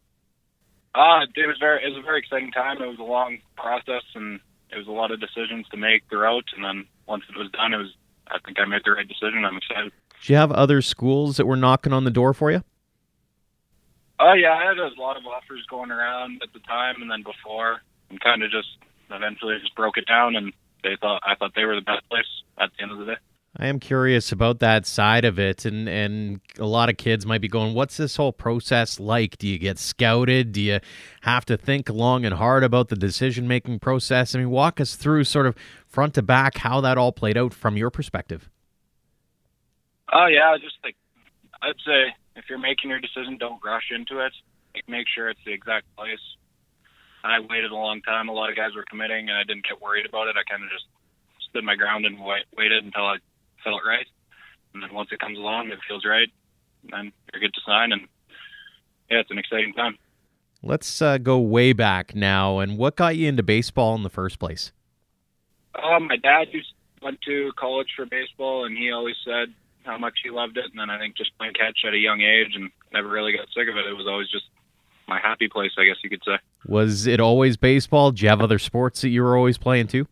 Uh, 0.95 1.25
it 1.35 1.47
was 1.47 1.57
very, 1.59 1.83
it 1.83 1.89
was 1.89 1.99
a 1.99 2.05
very 2.05 2.19
exciting 2.19 2.51
time. 2.51 2.81
It 2.81 2.87
was 2.87 2.99
a 2.99 3.03
long 3.03 3.39
process, 3.57 4.03
and 4.15 4.39
it 4.71 4.77
was 4.77 4.87
a 4.87 4.91
lot 4.91 5.11
of 5.11 5.19
decisions 5.19 5.67
to 5.69 5.77
make 5.77 6.03
throughout. 6.09 6.45
And 6.55 6.63
then 6.63 6.85
once 7.07 7.23
it 7.29 7.37
was 7.37 7.49
done, 7.51 7.73
it 7.73 7.77
was, 7.77 7.93
I 8.27 8.37
think 8.45 8.59
I 8.59 8.65
made 8.65 8.81
the 8.85 8.91
right 8.91 9.07
decision. 9.07 9.43
I'm 9.45 9.57
excited. 9.57 9.91
Do 10.23 10.33
you 10.33 10.37
have 10.37 10.51
other 10.51 10.81
schools 10.81 11.37
that 11.37 11.45
were 11.45 11.55
knocking 11.55 11.93
on 11.93 12.03
the 12.03 12.11
door 12.11 12.33
for 12.33 12.51
you? 12.51 12.63
Oh 14.19 14.33
yeah, 14.33 14.53
I 14.53 14.65
had 14.65 14.77
a 14.77 14.89
lot 15.01 15.17
of 15.17 15.25
offers 15.25 15.65
going 15.69 15.91
around 15.91 16.41
at 16.43 16.53
the 16.53 16.59
time, 16.59 17.01
and 17.01 17.09
then 17.09 17.23
before, 17.23 17.81
and 18.09 18.19
kind 18.21 18.43
of 18.43 18.51
just 18.51 18.69
eventually 19.09 19.57
just 19.59 19.75
broke 19.75 19.97
it 19.97 20.07
down, 20.07 20.35
and 20.35 20.53
they 20.83 20.95
thought 21.01 21.21
I 21.25 21.35
thought 21.35 21.53
they 21.55 21.65
were 21.65 21.75
the 21.75 21.81
best 21.81 22.07
place 22.09 22.29
at 22.57 22.69
the 22.77 22.83
end 22.83 22.91
of 22.91 22.99
the 22.99 23.05
day. 23.05 23.17
I 23.55 23.67
am 23.67 23.79
curious 23.79 24.31
about 24.31 24.59
that 24.59 24.87
side 24.87 25.25
of 25.25 25.37
it, 25.37 25.63
and 25.63 25.87
and 25.87 26.41
a 26.57 26.65
lot 26.65 26.89
of 26.89 26.97
kids 26.97 27.23
might 27.23 27.41
be 27.41 27.47
going, 27.47 27.75
"What's 27.75 27.97
this 27.97 28.15
whole 28.15 28.33
process 28.33 28.99
like? 28.99 29.37
Do 29.37 29.47
you 29.47 29.59
get 29.59 29.77
scouted? 29.77 30.53
Do 30.53 30.61
you 30.61 30.79
have 31.21 31.45
to 31.45 31.55
think 31.55 31.87
long 31.87 32.25
and 32.25 32.33
hard 32.33 32.63
about 32.63 32.89
the 32.89 32.95
decision 32.95 33.47
making 33.47 33.79
process?" 33.79 34.33
I 34.33 34.39
mean, 34.39 34.49
walk 34.49 34.81
us 34.81 34.95
through 34.95 35.25
sort 35.25 35.45
of 35.45 35.55
front 35.85 36.15
to 36.15 36.23
back 36.23 36.57
how 36.57 36.81
that 36.81 36.97
all 36.97 37.11
played 37.11 37.37
out 37.37 37.53
from 37.53 37.77
your 37.77 37.91
perspective. 37.91 38.49
Oh 40.11 40.25
yeah, 40.25 40.57
just 40.59 40.77
like 40.83 40.95
I'd 41.61 41.79
say 41.85 42.15
if 42.35 42.45
you're 42.49 42.57
making 42.57 42.89
your 42.89 42.99
decision, 42.99 43.37
don't 43.37 43.63
rush 43.63 43.91
into 43.91 44.25
it. 44.25 44.33
Like, 44.73 44.89
make 44.89 45.05
sure 45.07 45.29
it's 45.29 45.39
the 45.45 45.53
exact 45.53 45.85
place. 45.95 46.19
I 47.23 47.39
waited 47.39 47.71
a 47.71 47.75
long 47.75 48.01
time. 48.01 48.27
A 48.29 48.33
lot 48.33 48.49
of 48.49 48.55
guys 48.55 48.75
were 48.75 48.85
committing, 48.89 49.29
and 49.29 49.37
I 49.37 49.43
didn't 49.43 49.65
get 49.65 49.79
worried 49.79 50.07
about 50.07 50.27
it. 50.27 50.35
I 50.35 50.43
kind 50.49 50.63
of 50.63 50.69
just 50.71 50.85
stood 51.49 51.63
my 51.63 51.75
ground 51.75 52.07
and 52.07 52.19
wait, 52.19 52.45
waited 52.57 52.83
until 52.83 53.05
I 53.05 53.17
felt 53.63 53.81
right. 53.85 54.05
And 54.73 54.81
then 54.81 54.93
once 54.93 55.09
it 55.11 55.19
comes 55.19 55.37
along, 55.37 55.69
it 55.69 55.79
feels 55.87 56.03
right. 56.05 56.29
then 56.89 57.11
you're 57.31 57.41
good 57.41 57.53
to 57.53 57.61
sign. 57.65 57.91
And 57.91 58.01
yeah, 59.09 59.19
it's 59.19 59.31
an 59.31 59.37
exciting 59.37 59.73
time. 59.73 59.97
Let's 60.61 61.01
uh, 61.01 61.17
go 61.17 61.39
way 61.39 61.73
back 61.73 62.15
now. 62.15 62.59
And 62.59 62.77
what 62.77 62.95
got 62.95 63.17
you 63.17 63.27
into 63.27 63.43
baseball 63.43 63.95
in 63.95 64.03
the 64.03 64.09
first 64.09 64.39
place? 64.39 64.71
Um, 65.75 66.07
my 66.07 66.17
dad 66.17 66.47
used, 66.51 66.73
went 67.01 67.19
to 67.23 67.51
college 67.57 67.89
for 67.95 68.05
baseball, 68.05 68.65
and 68.65 68.77
he 68.77 68.91
always 68.91 69.15
said 69.25 69.53
how 69.83 69.97
much 69.97 70.13
he 70.23 70.29
loved 70.29 70.57
it. 70.57 70.65
And 70.65 70.79
then 70.79 70.89
I 70.89 70.97
think 70.97 71.17
just 71.17 71.37
playing 71.37 71.53
catch 71.53 71.79
at 71.85 71.93
a 71.93 71.97
young 71.97 72.21
age 72.21 72.55
and 72.55 72.71
never 72.93 73.09
really 73.09 73.33
got 73.33 73.47
sick 73.55 73.67
of 73.69 73.75
it. 73.75 73.85
It 73.85 73.97
was 73.97 74.07
always 74.07 74.29
just 74.29 74.45
my 75.07 75.19
happy 75.19 75.49
place, 75.49 75.71
I 75.77 75.83
guess 75.85 75.97
you 76.03 76.09
could 76.09 76.23
say. 76.25 76.37
Was 76.65 77.07
it 77.07 77.19
always 77.19 77.57
baseball? 77.57 78.11
Did 78.11 78.21
you 78.21 78.29
have 78.29 78.41
other 78.41 78.59
sports 78.59 79.01
that 79.01 79.09
you 79.09 79.21
were 79.21 79.35
always 79.35 79.57
playing 79.57 79.87
too? 79.87 80.07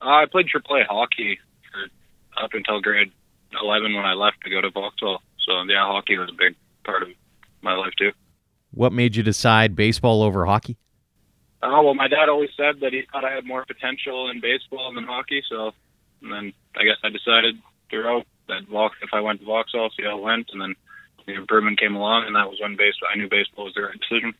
Uh, 0.00 0.22
I 0.22 0.26
played 0.30 0.46
AAA 0.46 0.86
hockey 0.86 1.38
up 2.40 2.50
until 2.54 2.80
grade 2.80 3.12
11 3.60 3.94
when 3.94 4.04
I 4.04 4.14
left 4.14 4.42
to 4.44 4.50
go 4.50 4.60
to 4.60 4.70
Vauxhall. 4.70 5.22
So, 5.46 5.62
yeah, 5.68 5.86
hockey 5.86 6.18
was 6.18 6.30
a 6.30 6.36
big 6.36 6.54
part 6.84 7.02
of 7.02 7.08
my 7.62 7.74
life 7.74 7.92
too. 7.98 8.12
What 8.70 8.92
made 8.92 9.16
you 9.16 9.22
decide 9.22 9.76
baseball 9.76 10.22
over 10.22 10.46
hockey? 10.46 10.76
Oh, 11.62 11.82
well, 11.82 11.94
my 11.94 12.08
dad 12.08 12.28
always 12.28 12.50
said 12.56 12.80
that 12.80 12.92
he 12.92 13.02
thought 13.12 13.24
I 13.24 13.32
had 13.32 13.44
more 13.44 13.64
potential 13.64 14.30
in 14.30 14.40
baseball 14.40 14.92
than 14.94 15.04
hockey. 15.04 15.42
So, 15.48 15.72
and 16.22 16.32
then 16.32 16.52
I 16.76 16.84
guess 16.84 16.96
I 17.04 17.10
decided 17.10 17.56
throughout 17.90 18.26
that 18.48 18.62
if 19.02 19.10
I 19.12 19.20
went 19.20 19.40
to 19.40 19.46
Vauxhall, 19.46 19.90
see 19.96 20.04
how 20.04 20.18
it 20.18 20.22
went, 20.22 20.50
and 20.52 20.60
then 20.60 20.74
the 21.26 21.34
improvement 21.34 21.78
came 21.78 21.94
along, 21.94 22.26
and 22.26 22.34
that 22.34 22.48
was 22.48 22.58
when 22.60 22.76
baseball, 22.76 23.10
I 23.12 23.16
knew 23.16 23.28
baseball 23.28 23.66
was 23.66 23.74
the 23.74 23.82
right 23.82 23.98
decision. 24.00 24.34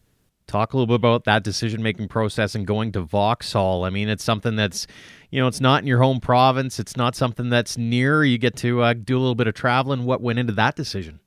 Talk 0.46 0.72
a 0.72 0.76
little 0.76 0.86
bit 0.86 0.96
about 0.96 1.24
that 1.24 1.44
decision 1.44 1.82
making 1.82 2.08
process 2.08 2.54
and 2.54 2.66
going 2.66 2.92
to 2.92 3.02
Vauxhall. 3.02 3.84
I 3.84 3.90
mean, 3.90 4.08
it's 4.08 4.24
something 4.24 4.56
that's, 4.56 4.86
you 5.30 5.40
know, 5.40 5.46
it's 5.46 5.60
not 5.60 5.82
in 5.82 5.86
your 5.86 6.00
home 6.02 6.20
province. 6.20 6.78
It's 6.78 6.96
not 6.96 7.14
something 7.14 7.48
that's 7.48 7.78
near. 7.78 8.24
You 8.24 8.38
get 8.38 8.56
to 8.56 8.82
uh, 8.82 8.92
do 8.92 9.16
a 9.16 9.20
little 9.20 9.34
bit 9.34 9.46
of 9.46 9.54
traveling. 9.54 10.04
What 10.04 10.20
went 10.20 10.38
into 10.38 10.52
that 10.54 10.76
decision? 10.76 11.20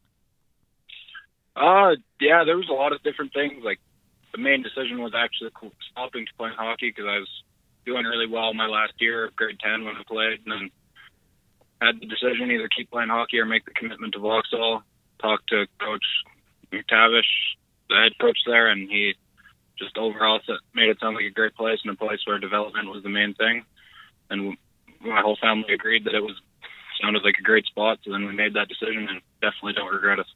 Uh, 1.56 1.96
yeah, 2.20 2.44
there 2.46 2.58
was 2.58 2.70
a 2.70 2.74
lot 2.74 2.92
of 2.92 3.02
different 3.04 3.34
things. 3.34 3.64
Like 3.64 3.80
the 4.32 4.38
main 4.38 4.62
decision 4.62 5.02
was 5.02 5.14
actually 5.16 5.52
stopping 5.92 6.26
to 6.26 6.34
play 6.38 6.50
hockey 6.56 6.90
because 6.90 7.06
I 7.08 7.20
was 7.20 7.30
doing 7.86 8.06
really 8.06 8.28
well 8.28 8.54
my 8.54 8.68
last 8.68 8.94
year 9.00 9.26
of 9.26 9.36
grade 9.36 9.60
10 9.60 9.86
when 9.86 9.96
I 9.96 10.04
played. 10.08 10.42
And 10.46 10.52
then 10.52 10.70
had 11.82 12.00
the 12.00 12.08
decision 12.08 12.52
either 12.52 12.70
keep 12.76 12.92
playing 12.92 13.10
hockey 13.10 13.40
or 13.40 13.46
make 13.46 13.66
the 13.66 13.72
commitment 13.72 14.14
to 14.14 14.20
Vauxhall. 14.20 14.84
Talked 15.22 15.50
to 15.50 15.66
Coach 15.80 16.06
McTavish, 16.72 17.22
the 17.90 17.96
head 17.96 18.14
coach 18.20 18.40
there, 18.46 18.68
and 18.68 18.90
he 18.90 19.14
just 19.78 19.98
overall 19.98 20.40
made 20.74 20.90
it 20.90 20.98
sound 21.00 21.16
like 21.16 21.26
a 21.26 21.34
great 21.34 21.56
place 21.56 21.80
and 21.84 21.94
a 21.94 21.98
place 21.98 22.20
where 22.26 22.40
development 22.40 22.90
was 22.90 23.04
the 23.04 23.10
main 23.10 23.34
thing. 23.34 23.66
And 24.30 24.58
my 25.02 25.22
whole 25.22 25.38
family 25.40 25.74
agreed 25.74 26.06
that 26.06 26.16
it 26.16 26.22
was 26.22 26.36
sounded 27.02 27.24
like 27.24 27.36
a 27.40 27.44
great 27.44 27.66
spot. 27.66 28.00
So 28.04 28.12
then 28.12 28.26
we 28.26 28.34
made 28.34 28.54
that 28.54 28.68
decision, 28.68 29.08
and 29.10 29.22
definitely 29.42 29.74
don't 29.74 29.94
regret 29.94 30.20
it. 30.20 30.28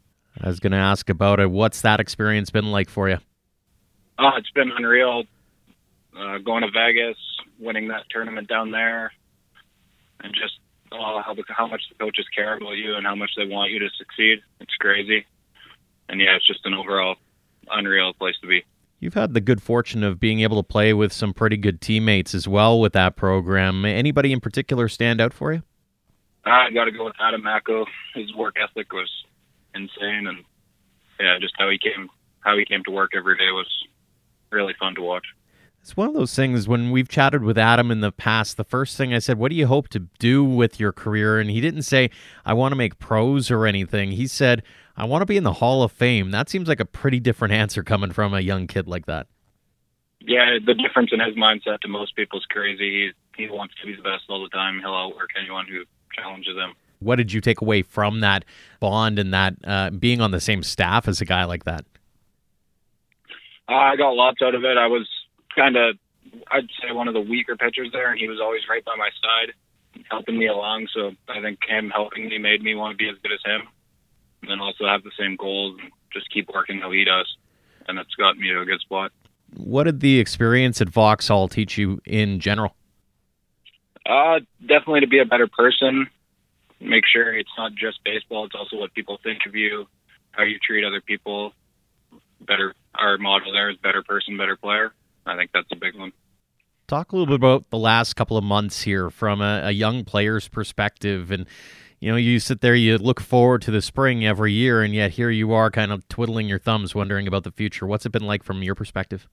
I 0.42 0.48
was 0.48 0.60
going 0.60 0.72
to 0.72 0.78
ask 0.78 1.10
about 1.10 1.40
it. 1.40 1.50
What's 1.50 1.82
that 1.82 2.00
experience 2.00 2.50
been 2.50 2.72
like 2.72 2.90
for 2.90 3.10
you? 3.10 3.18
Oh, 4.20 4.32
it's 4.38 4.52
been 4.52 4.72
unreal. 4.76 5.24
Uh, 6.18 6.38
going 6.40 6.64
to 6.64 6.72
Vegas, 6.72 7.18
winning 7.60 7.88
that 7.90 8.04
tournament 8.10 8.48
down 8.48 8.72
there, 8.72 9.12
and 10.22 10.34
just 10.34 10.60
oh, 10.92 11.22
how, 11.24 11.36
how 11.48 11.68
much 11.68 11.82
the 11.90 12.04
coaches 12.04 12.26
care 12.36 12.58
about 12.58 12.72
you 12.72 12.96
and 12.96 13.06
how 13.06 13.16
much 13.16 13.32
they 13.38 13.46
want 13.46 13.72
you 13.72 13.80
to 13.80 13.90
succeed. 13.98 14.40
It's 14.60 14.74
crazy. 14.80 15.26
And 16.10 16.20
yeah, 16.20 16.36
it's 16.36 16.48
just 16.48 16.66
an 16.66 16.74
overall 16.74 17.16
unreal 17.72 18.14
place 18.14 18.36
to 18.42 18.48
be. 18.48 18.64
You've 19.00 19.14
had 19.14 19.34
the 19.34 19.42
good 19.42 19.62
fortune 19.62 20.04
of 20.04 20.20
being 20.20 20.42
able 20.42 20.62
to 20.62 20.68
play 20.68 20.94
with 20.94 21.14
some 21.14 21.34
pretty 21.34 21.56
good 21.56 21.80
teammates 21.80 22.36
as 22.36 22.48
well 22.48 22.80
with 22.80 22.94
that 22.94 23.16
program. 23.16 23.86
Anybody 23.86 24.34
in 24.34 24.42
particular 24.42 24.90
stand 24.90 25.22
out 25.22 25.34
for 25.34 25.54
you? 25.54 25.64
I 26.46 26.70
got 26.74 26.86
to 26.86 26.92
go 26.92 27.06
with 27.06 27.16
Adam 27.20 27.44
Macko. 27.44 27.86
His 28.14 28.34
work 28.36 28.56
ethic 28.62 28.92
was 28.92 29.10
insane, 29.74 30.28
and 30.28 30.44
yeah, 31.20 31.38
just 31.40 31.54
how 31.58 31.70
he 31.70 31.78
came 31.78 32.10
how 32.42 32.58
he 32.58 32.66
came 32.66 32.84
to 32.86 32.92
work 32.92 33.12
every 33.16 33.38
day 33.38 33.52
was 33.52 33.68
really 34.52 34.74
fun 34.80 34.96
to 34.96 35.02
watch. 35.02 35.26
It's 35.82 35.96
one 35.96 36.08
of 36.08 36.14
those 36.14 36.36
things 36.36 36.68
when 36.68 36.92
we've 36.92 37.08
chatted 37.08 37.44
with 37.44 37.58
Adam 37.58 37.90
in 37.90 38.02
the 38.02 38.12
past. 38.12 38.58
The 38.58 38.64
first 38.64 38.98
thing 38.98 39.14
I 39.14 39.20
said, 39.20 39.38
What 39.38 39.50
do 39.50 39.56
you 39.56 39.68
hope 39.68 39.88
to 39.90 40.00
do 40.20 40.44
with 40.44 40.80
your 40.80 40.92
career? 40.92 41.40
And 41.40 41.50
he 41.50 41.62
didn't 41.62 41.84
say, 41.84 42.10
I 42.46 42.54
want 42.54 42.74
to 42.74 42.76
make 42.76 43.00
pros 43.00 43.50
or 43.50 43.66
anything. 43.66 44.12
He 44.12 44.28
said, 44.28 44.62
I 45.00 45.06
want 45.06 45.22
to 45.22 45.26
be 45.26 45.38
in 45.38 45.46
the 45.46 45.54
Hall 45.54 45.82
of 45.82 45.94
Fame. 45.94 46.32
That 46.32 46.50
seems 46.50 46.68
like 46.68 46.82
a 46.82 46.86
pretty 46.86 47.22
different 47.22 47.54
answer 47.54 47.84
coming 47.84 48.12
from 48.12 48.34
a 48.34 48.42
young 48.42 48.68
kid 48.68 48.86
like 48.86 49.06
that. 49.06 49.28
Yeah, 50.20 50.58
the 50.64 50.74
difference 50.74 51.12
in 51.14 51.22
his 51.22 51.36
mindset 51.36 51.80
to 51.82 51.88
most 51.88 52.18
people 52.18 52.40
is 52.40 52.46
crazy. 52.46 53.14
He, 53.38 53.44
he 53.46 53.50
wants 53.50 53.76
to 53.80 53.88
be 53.88 53.96
the 53.96 54.02
best 54.02 54.24
all 54.28 54.44
the 54.44 54.50
time. 54.50 54.80
He'll 54.82 54.94
outwork 54.94 55.30
anyone 55.42 55.68
who 55.68 55.86
challenges 56.14 56.54
him. 56.58 56.74
What 57.00 57.16
did 57.16 57.32
you 57.32 57.40
take 57.40 57.62
away 57.62 57.82
from 57.82 58.20
that 58.20 58.44
bond 58.82 59.20
and 59.20 59.34
that 59.34 59.56
uh, 59.64 59.90
being 59.92 60.20
on 60.20 60.32
the 60.32 60.42
same 60.42 60.64
staff 60.64 61.08
as 61.08 61.22
a 61.22 61.26
guy 61.26 61.46
like 61.46 61.64
that? 61.64 61.86
Uh, 63.70 63.76
I 63.76 63.96
got 63.96 64.10
lots 64.10 64.42
out 64.42 64.54
of 64.54 64.66
it. 64.66 64.78
I 64.78 64.88
was 64.88 65.08
kind 65.56 65.78
of, 65.78 65.96
I'd 66.52 66.68
say, 66.82 66.92
one 66.92 67.08
of 67.08 67.14
the 67.14 67.22
weaker 67.22 67.56
pitchers 67.56 67.90
there, 67.94 68.12
and 68.12 68.20
he 68.20 68.28
was 68.28 68.42
always 68.42 68.64
right 68.70 68.84
by 68.84 68.96
my 68.98 69.10
side, 69.22 69.54
helping 70.12 70.38
me 70.38 70.48
along. 70.48 70.90
So 70.94 71.12
I 71.30 71.42
think 71.42 71.60
him 71.66 71.90
helping 71.90 72.28
me 72.28 72.38
made 72.38 72.62
me 72.62 72.76
want 72.76 72.98
to 72.98 72.98
be 72.98 73.10
as 73.10 73.16
good 73.24 73.32
as 73.32 73.40
him, 73.46 73.70
and 74.42 74.52
then 74.52 74.60
also 74.60 74.86
have 74.86 75.04
the 75.04 75.12
same 75.18 75.36
goals 75.36 75.78
and 75.82 75.92
just 76.14 76.32
keep 76.32 76.50
working 76.54 76.80
how 76.80 76.92
he 76.92 77.04
does, 77.04 77.28
and 77.88 78.00
it's 78.00 78.16
got 78.16 78.38
me 78.38 78.50
to 78.50 78.62
a 78.62 78.66
good 78.66 78.80
spot. 78.82 79.12
What 79.56 79.84
did 79.84 80.00
the 80.00 80.20
experience 80.20 80.82
at 80.82 80.90
Vauxhall 80.90 81.48
teach 81.48 81.78
you 81.78 82.02
in 82.06 82.40
general? 82.40 82.76
Uh, 84.06 84.40
definitely 84.62 85.02
to 85.02 85.08
be 85.08 85.20
a 85.20 85.26
better 85.26 85.48
person. 85.48 86.08
Make 86.80 87.04
sure 87.12 87.38
it's 87.38 87.50
not 87.58 87.74
just 87.76 88.04
baseball; 88.04 88.46
it's 88.46 88.56
also 88.56 88.78
what 88.78 88.94
people 88.94 89.20
think 89.24 89.40
of 89.46 89.56
you, 89.56 89.88
how 90.32 90.44
you 90.44 90.58
treat 90.60 90.86
other 90.86 91.02
people. 91.02 91.54
Better. 92.42 92.74
Our 92.96 93.18
model 93.18 93.54
there 93.54 93.70
is 93.70 93.78
better 93.78 94.02
person, 94.02 94.38
better 94.38 94.56
player. 94.56 94.94
I 95.26 95.36
think 95.36 95.52
that's 95.54 95.72
a 95.72 95.76
big 95.76 95.96
one. 95.96 96.12
Talk 96.88 97.12
a 97.12 97.16
little 97.16 97.28
bit 97.28 97.36
about 97.36 97.70
the 97.70 97.78
last 97.78 98.16
couple 98.16 98.36
of 98.36 98.44
months 98.44 98.82
here 98.82 99.12
from 99.12 99.42
a, 99.42 99.62
a 99.66 99.72
young 99.72 100.04
player's 100.04 100.48
perspective. 100.48 101.30
And, 101.30 101.46
you 102.00 102.12
know, 102.12 102.18
you 102.18 102.40
sit 102.40 102.62
there, 102.62 102.76
you 102.76 102.98
look 102.98 103.20
forward 103.20 103.62
to 103.64 103.72
the 103.72 103.82
spring 103.82 104.26
every 104.26 104.54
year, 104.54 104.82
and 104.82 104.94
yet 104.94 105.12
here 105.12 105.30
you 105.30 105.52
are 105.54 105.70
kind 105.70 105.92
of 105.92 106.08
twiddling 106.08 106.48
your 106.48 106.60
thumbs, 106.60 106.96
wondering 106.96 107.28
about 107.28 107.44
the 107.44 107.52
future. 107.52 107.86
What's 107.86 108.06
it 108.06 108.12
been 108.12 108.26
like 108.26 108.44
from 108.44 108.64
your 108.64 108.76
perspective? 108.76 109.28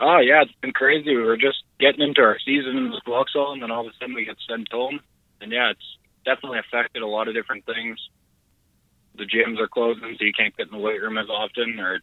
Oh 0.00 0.18
yeah, 0.18 0.42
it's 0.42 0.52
been 0.60 0.72
crazy. 0.72 1.14
We 1.14 1.22
were 1.22 1.36
just 1.36 1.62
getting 1.78 2.02
into 2.02 2.22
our 2.22 2.36
season 2.44 2.76
in 2.76 2.90
the 2.90 3.00
Vauxhall, 3.06 3.52
and 3.52 3.62
then 3.62 3.70
all 3.70 3.86
of 3.86 3.92
a 3.92 3.96
sudden 4.00 4.14
we 4.14 4.24
get 4.24 4.36
sent 4.48 4.72
home. 4.72 5.00
And 5.40 5.52
yeah, 5.52 5.70
it's 5.70 5.96
definitely 6.24 6.58
affected 6.58 7.02
a 7.02 7.06
lot 7.06 7.28
of 7.28 7.34
different 7.34 7.64
things. 7.66 7.98
The 9.16 9.24
gyms 9.24 9.60
are 9.60 9.68
closing, 9.68 10.16
so 10.18 10.24
you 10.24 10.32
can't 10.32 10.56
get 10.56 10.66
in 10.66 10.72
the 10.72 10.82
weight 10.82 11.00
room 11.00 11.18
as 11.18 11.28
often, 11.28 11.78
or 11.78 12.00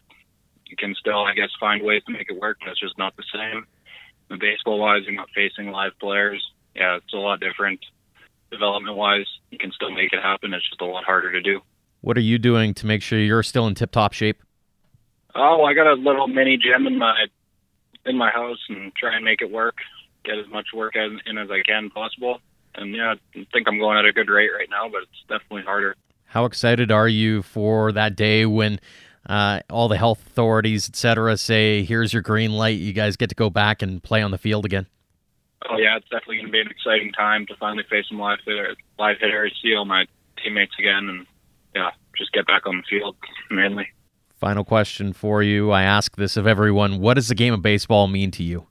you 0.66 0.78
can 0.78 0.96
still, 0.96 1.26
I 1.26 1.34
guess, 1.34 1.50
find 1.60 1.84
ways 1.84 2.04
to 2.06 2.14
make 2.14 2.30
it 2.30 2.40
work, 2.40 2.60
but 2.62 2.70
it's 2.70 2.80
just 2.80 2.98
not 2.98 3.18
the 3.18 3.24
same. 3.34 3.66
Baseball 4.40 4.80
wise, 4.80 5.02
you're 5.06 5.16
not 5.16 5.30
facing 5.36 5.72
live 5.72 5.94
players. 6.00 6.46
Yeah, 6.76 6.98
it's 6.98 7.14
a 7.14 7.18
lot 7.18 7.40
different. 7.40 7.80
Development 8.52 8.96
wise, 8.96 9.28
you 9.52 9.58
can 9.58 9.72
still 9.72 9.92
make 9.92 10.12
it 10.12 10.22
happen. 10.22 10.54
It's 10.54 10.68
just 10.68 10.82
a 10.82 10.86
lot 10.86 11.04
harder 11.04 11.32
to 11.32 11.42
do. 11.42 11.62
What 12.02 12.18
are 12.18 12.22
you 12.22 12.40
doing 12.40 12.74
to 12.76 12.86
make 12.86 13.02
sure 13.02 13.20
you're 13.20 13.44
still 13.44 13.68
in 13.68 13.76
tip 13.76 13.92
top 13.92 14.14
shape? 14.14 14.42
Oh, 15.36 15.64
I 15.64 15.74
got 15.74 15.88
a 15.88 15.94
little 15.94 16.28
mini 16.28 16.58
gym 16.58 16.88
in 16.88 16.98
my 16.98 17.26
in 18.06 18.18
my 18.18 18.32
house 18.32 18.58
and 18.70 18.92
try 18.96 19.16
and 19.16 19.24
make 19.24 19.42
it 19.42 19.52
work. 19.52 19.76
Get 20.24 20.38
as 20.40 20.48
much 20.50 20.68
work 20.74 20.96
in 20.96 21.38
as 21.38 21.50
I 21.52 21.62
can 21.66 21.90
possible. 21.90 22.40
And 22.76 22.96
yeah, 22.96 23.16
I 23.36 23.48
think 23.54 23.68
I'm 23.68 23.78
going 23.78 23.98
at 23.98 24.06
a 24.06 24.14
good 24.14 24.30
rate 24.30 24.52
right 24.58 24.70
now, 24.70 24.90
but 24.90 25.04
it's 25.04 25.22
definitely 25.28 25.64
harder. 25.64 25.96
How 26.26 26.46
excited 26.46 26.92
are 26.92 27.08
you 27.08 27.42
for 27.42 27.92
that 27.92 28.16
day 28.16 28.46
when 28.46 28.80
uh, 29.28 29.62
all 29.70 29.88
the 29.88 29.98
health 29.98 30.26
authorities, 30.26 30.88
et 30.90 30.96
cetera, 30.96 31.38
say, 31.38 31.84
here's 31.84 32.14
your 32.14 32.22
green 32.22 32.52
light. 32.54 32.80
You 32.80 32.94
guys 32.94 33.16
get 33.16 33.30
to 33.30 33.36
go 33.36 33.50
back 33.50 33.82
and 33.82 34.02
play 34.02 34.22
on 34.22 34.32
the 34.32 34.38
field 34.38 34.66
again. 34.66 34.88
Oh 35.68 35.78
yeah, 35.78 35.98
it's 35.98 36.08
definitely 36.10 36.38
going 36.38 36.48
to 36.48 36.52
be 36.52 36.62
an 36.62 36.68
exciting 36.68 37.12
time 37.12 37.46
to 37.48 37.56
finally 37.58 37.84
face 37.90 38.06
some 38.08 38.20
live 38.20 38.40
hitters, 38.46 38.78
live 38.98 39.18
hitters, 39.20 39.58
see 39.62 39.76
all 39.76 39.86
my 39.86 40.06
teammates 40.42 40.74
again, 40.80 41.10
and 41.10 41.28
yeah, 41.76 41.92
just 42.18 42.32
get 42.32 42.48
back 42.48 42.66
on 42.66 42.78
the 42.78 42.84
field 42.90 43.16
mainly. 43.52 43.88
Final 44.36 44.64
question 44.64 45.12
for 45.12 45.44
you. 45.44 45.72
I 45.72 45.84
ask 45.84 46.16
this 46.16 46.38
of 46.38 46.48
everyone. 46.48 47.02
What 47.02 47.16
does 47.16 47.28
the 47.28 47.36
game 47.36 47.54
of 47.54 47.62
baseball 47.62 48.08
mean 48.08 48.32
to 48.32 48.44
you? 48.44 48.68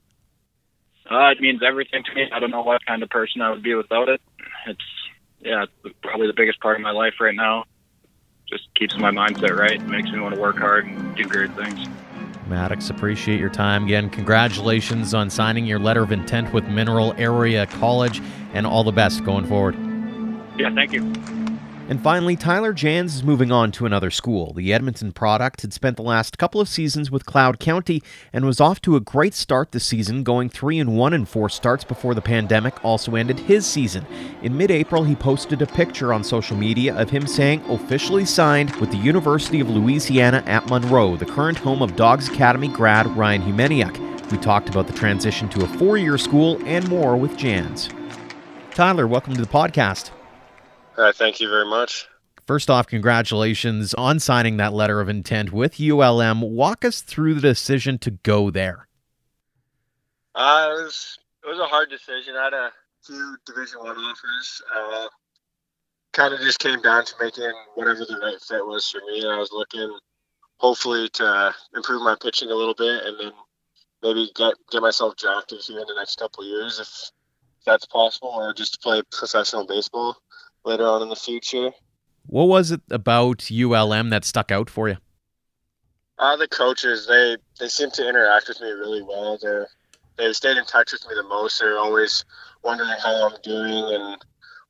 Uh, 1.11 1.31
it 1.31 1.41
means 1.41 1.61
everything 1.67 2.03
to 2.05 2.15
me. 2.15 2.27
I 2.33 2.39
don't 2.39 2.51
know 2.51 2.63
what 2.63 2.85
kind 2.87 3.03
of 3.03 3.11
person 3.11 3.43
I 3.43 3.51
would 3.51 3.63
be 3.63 3.75
without 3.75 4.09
it. 4.09 4.21
It's 4.67 4.81
yeah, 5.41 5.67
it's 5.85 5.95
probably 6.03 6.27
the 6.27 6.35
biggest 6.35 6.61
part 6.61 6.77
of 6.77 6.83
my 6.83 6.91
life 6.91 7.15
right 7.21 7.35
now. 7.35 7.65
Just 8.49 8.75
keeps 8.75 8.97
my 8.97 9.11
mindset 9.11 9.57
right, 9.57 9.81
makes 9.87 10.11
me 10.11 10.21
want 10.21 10.35
to 10.35 10.41
work 10.41 10.59
hard 10.59 10.87
and 10.87 11.17
do 11.17 11.25
great 11.25 11.53
things. 11.55 11.87
Maddox, 12.49 12.91
appreciate 12.91 13.39
your 13.39 13.51
time 13.51 13.85
again. 13.85 14.09
Congratulations 14.11 15.15
on 15.15 15.31
signing 15.31 15.67
your 15.67 15.79
letter 15.79 16.03
of 16.03 16.13
intent 16.13 16.53
with 16.53 16.67
Mineral 16.69 17.15
Area 17.19 17.67
College, 17.67 18.23
and 18.55 18.67
all 18.67 18.83
the 18.83 18.93
best 18.93 19.25
going 19.25 19.47
forward. 19.47 19.77
Yeah, 20.57 20.75
thank 20.75 20.93
you. 20.93 21.13
And 21.89 22.03
finally, 22.03 22.37
Tyler 22.37 22.75
Jans 22.75 23.15
is 23.15 23.23
moving 23.23 23.51
on 23.51 23.73
to 23.73 23.87
another 23.87 24.11
school. 24.11 24.53
The 24.53 24.75
Edmonton 24.75 25.11
product 25.11 25.63
had 25.63 25.73
spent 25.73 25.97
the 25.97 26.03
last 26.03 26.37
couple 26.37 26.61
of 26.61 26.69
seasons 26.69 27.11
with 27.11 27.25
Cloud 27.25 27.59
County 27.59 28.03
and 28.31 28.45
was 28.45 28.61
off 28.61 28.83
to 28.83 28.97
a 28.97 29.01
great 29.01 29.33
start 29.33 29.73
this 29.73 29.87
season, 29.87 30.23
going 30.23 30.51
3 30.51 30.81
and 30.81 30.99
1 30.99 31.15
in 31.15 31.25
4 31.25 31.49
starts 31.49 31.85
before 31.85 32.15
the 32.15 32.21
pandemic 32.21 32.85
also 32.85 33.15
ended 33.15 33.39
his 33.39 33.67
season. 33.67 34.05
In 34.43 34.55
mid-April, 34.55 35.03
he 35.03 35.17
posted 35.17 35.63
a 35.63 35.67
picture 35.67 36.13
on 36.13 36.23
social 36.23 36.59
media 36.59 36.95
of 36.95 37.09
him 37.09 37.27
saying 37.27 37.63
officially 37.71 38.27
signed 38.27 38.77
with 38.77 38.91
the 38.91 38.99
University 38.99 39.61
of 39.61 39.71
Louisiana 39.71 40.43
at 40.45 40.69
Monroe, 40.69 41.17
the 41.17 41.25
current 41.25 41.57
home 41.57 41.81
of 41.81 41.97
Dawgs 41.97 42.29
Academy 42.29 42.69
grad 42.69 43.07
Ryan 43.17 43.41
Humeniuk. 43.41 44.31
We 44.31 44.37
talked 44.37 44.69
about 44.69 44.89
the 44.89 44.93
transition 44.93 45.49
to 45.49 45.65
a 45.65 45.79
four-year 45.79 46.19
school 46.19 46.61
and 46.67 46.87
more 46.91 47.17
with 47.17 47.39
Jans. 47.39 47.89
Tyler, 48.73 49.07
welcome 49.07 49.35
to 49.35 49.41
the 49.41 49.49
podcast. 49.49 50.11
Uh, 50.99 51.13
thank 51.13 51.39
you 51.39 51.49
very 51.49 51.65
much. 51.65 52.09
First 52.45 52.69
off, 52.69 52.89
congratulations 52.89 53.95
on 53.95 54.19
signing 54.19 54.57
that 54.57 54.73
letter 54.73 55.01
of 55.01 55.09
intent 55.09 55.53
with 55.53 55.81
ULM. 55.81 56.41
Walk 56.41 56.85
us 56.85 57.03
through 57.03 57.35
the 57.35 57.41
decision 57.41 57.99
to 57.99 58.11
go 58.11 58.51
there. 58.51 58.89
Uh, 60.35 60.71
it 60.71 60.83
was 60.83 61.19
it 61.45 61.49
was 61.49 61.61
a 61.61 61.67
hard 61.67 61.89
decision. 61.89 62.35
I 62.37 62.45
had 62.45 62.55
a 62.55 62.73
few 63.05 63.37
Division 63.47 63.79
One 63.81 63.97
offers. 63.97 64.63
Uh, 64.75 65.07
kind 66.13 66.35
of 66.35 66.41
just 66.41 66.59
came 66.59 66.81
down 66.83 67.05
to 67.05 67.15
making 67.21 67.53
whatever 67.75 68.01
the 68.01 68.19
right 68.21 68.41
fit 68.41 68.67
was 68.67 68.91
for 68.91 69.01
me. 69.07 69.25
I 69.25 69.39
was 69.39 69.51
looking, 69.53 69.97
hopefully, 70.57 71.09
to 71.11 71.55
improve 71.77 72.03
my 72.03 72.17
pitching 72.21 72.51
a 72.51 72.55
little 72.55 72.75
bit, 72.75 73.05
and 73.05 73.21
then 73.21 73.33
maybe 74.03 74.33
get 74.35 74.55
get 74.73 74.83
myself 74.83 75.15
drafted 75.17 75.61
here 75.61 75.79
in 75.79 75.87
the 75.87 75.95
next 75.95 76.19
couple 76.19 76.43
of 76.43 76.49
years, 76.49 76.81
if 76.81 77.11
that's 77.65 77.87
possible, 77.87 78.31
or 78.31 78.53
just 78.53 78.73
to 78.73 78.81
play 78.81 79.01
professional 79.13 79.65
baseball 79.67 80.17
later 80.65 80.87
on 80.87 81.03
in 81.03 81.09
the 81.09 81.17
future. 81.17 81.71
What 82.27 82.45
was 82.45 82.71
it 82.71 82.83
about 82.91 83.51
ULM 83.51 84.11
that 84.11 84.25
stuck 84.25 84.53
out 84.53 84.69
for 84.69 84.89
you? 84.89 84.99
Uh, 86.19 86.37
the 86.37 86.49
coaches 86.49 87.07
they 87.07 87.37
they 87.59 87.69
seem 87.69 87.91
to 87.93 88.09
interact 88.09 88.49
with 88.49 88.61
me 88.61 88.71
really 88.71 89.03
well. 89.03 89.39
They 89.41 89.65
they 90.17 90.33
stayed 90.33 90.57
in 90.57 90.65
touch 90.65 90.93
with 90.93 91.07
me 91.09 91.15
the 91.15 91.23
most. 91.23 91.59
They're 91.59 91.79
always 91.79 92.25
wondering 92.63 92.91
how 93.03 93.29
I'm 93.29 93.41
doing 93.43 93.95
and 93.95 94.17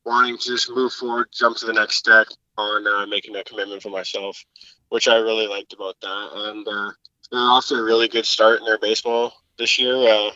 wanting 0.05 0.37
to 0.39 0.45
just 0.45 0.71
move 0.71 0.93
forward, 0.93 1.29
jump 1.33 1.57
to 1.59 1.67
the 1.67 1.73
next 1.73 1.97
step 1.97 2.27
on 2.57 2.87
uh, 2.87 3.07
making 3.07 3.33
that 3.33 3.47
commitment 3.47 3.83
for 3.83 3.91
myself, 3.91 4.43
which 4.91 5.09
I 5.09 5.17
really 5.17 5.47
liked 5.47 5.73
about 5.73 5.97
that. 6.03 6.31
And 6.35 6.69
uh, 6.69 6.91
they're 7.31 7.41
off 7.41 7.67
to 7.69 7.77
a 7.77 7.83
really 7.83 8.09
good 8.09 8.27
start 8.27 8.61
in 8.61 8.67
their 8.67 8.79
baseball 8.79 9.33
this 9.59 9.79
year. 9.79 9.97
Uh, 9.97 10.31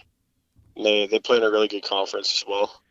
they 0.77 1.07
they 1.07 1.19
play 1.19 1.37
in 1.37 1.43
a 1.43 1.51
really 1.51 1.69
good 1.69 1.85
conference 1.85 2.35
as 2.35 2.45
well. 2.49 2.82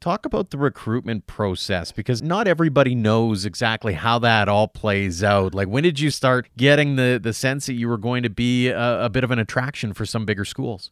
Talk 0.00 0.26
about 0.26 0.50
the 0.50 0.58
recruitment 0.58 1.26
process 1.26 1.90
because 1.90 2.22
not 2.22 2.46
everybody 2.46 2.94
knows 2.94 3.44
exactly 3.44 3.94
how 3.94 4.18
that 4.20 4.48
all 4.48 4.68
plays 4.68 5.24
out. 5.24 5.54
Like, 5.54 5.68
when 5.68 5.82
did 5.82 5.98
you 5.98 6.10
start 6.10 6.48
getting 6.56 6.96
the, 6.96 7.18
the 7.22 7.32
sense 7.32 7.66
that 7.66 7.74
you 7.74 7.88
were 7.88 7.96
going 7.96 8.22
to 8.22 8.30
be 8.30 8.68
a, 8.68 9.04
a 9.04 9.08
bit 9.08 9.24
of 9.24 9.30
an 9.30 9.38
attraction 9.38 9.94
for 9.94 10.04
some 10.04 10.26
bigger 10.26 10.44
schools? 10.44 10.90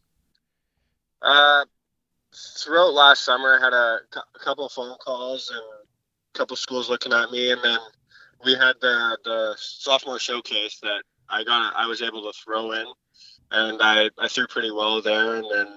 Uh, 1.21 1.65
throughout 2.57 2.93
last 2.93 3.23
summer, 3.23 3.57
I 3.59 3.63
had 3.63 3.73
a, 3.73 3.99
a 4.35 4.39
couple 4.39 4.65
of 4.65 4.71
phone 4.71 4.95
calls 4.97 5.49
and 5.49 5.59
a 5.61 6.37
couple 6.37 6.55
schools 6.55 6.89
looking 6.89 7.13
at 7.13 7.31
me, 7.31 7.51
and 7.51 7.61
then 7.63 7.79
we 8.43 8.53
had 8.53 8.75
the 8.81 9.17
the 9.23 9.55
sophomore 9.57 10.19
showcase 10.19 10.79
that 10.81 11.03
I 11.29 11.43
got. 11.43 11.75
I 11.75 11.87
was 11.87 12.01
able 12.01 12.21
to 12.23 12.33
throw 12.43 12.71
in, 12.73 12.85
and 13.51 13.81
I 13.81 14.09
I 14.19 14.27
threw 14.27 14.47
pretty 14.47 14.71
well 14.71 15.01
there, 15.01 15.35
and 15.35 15.45
then 15.51 15.67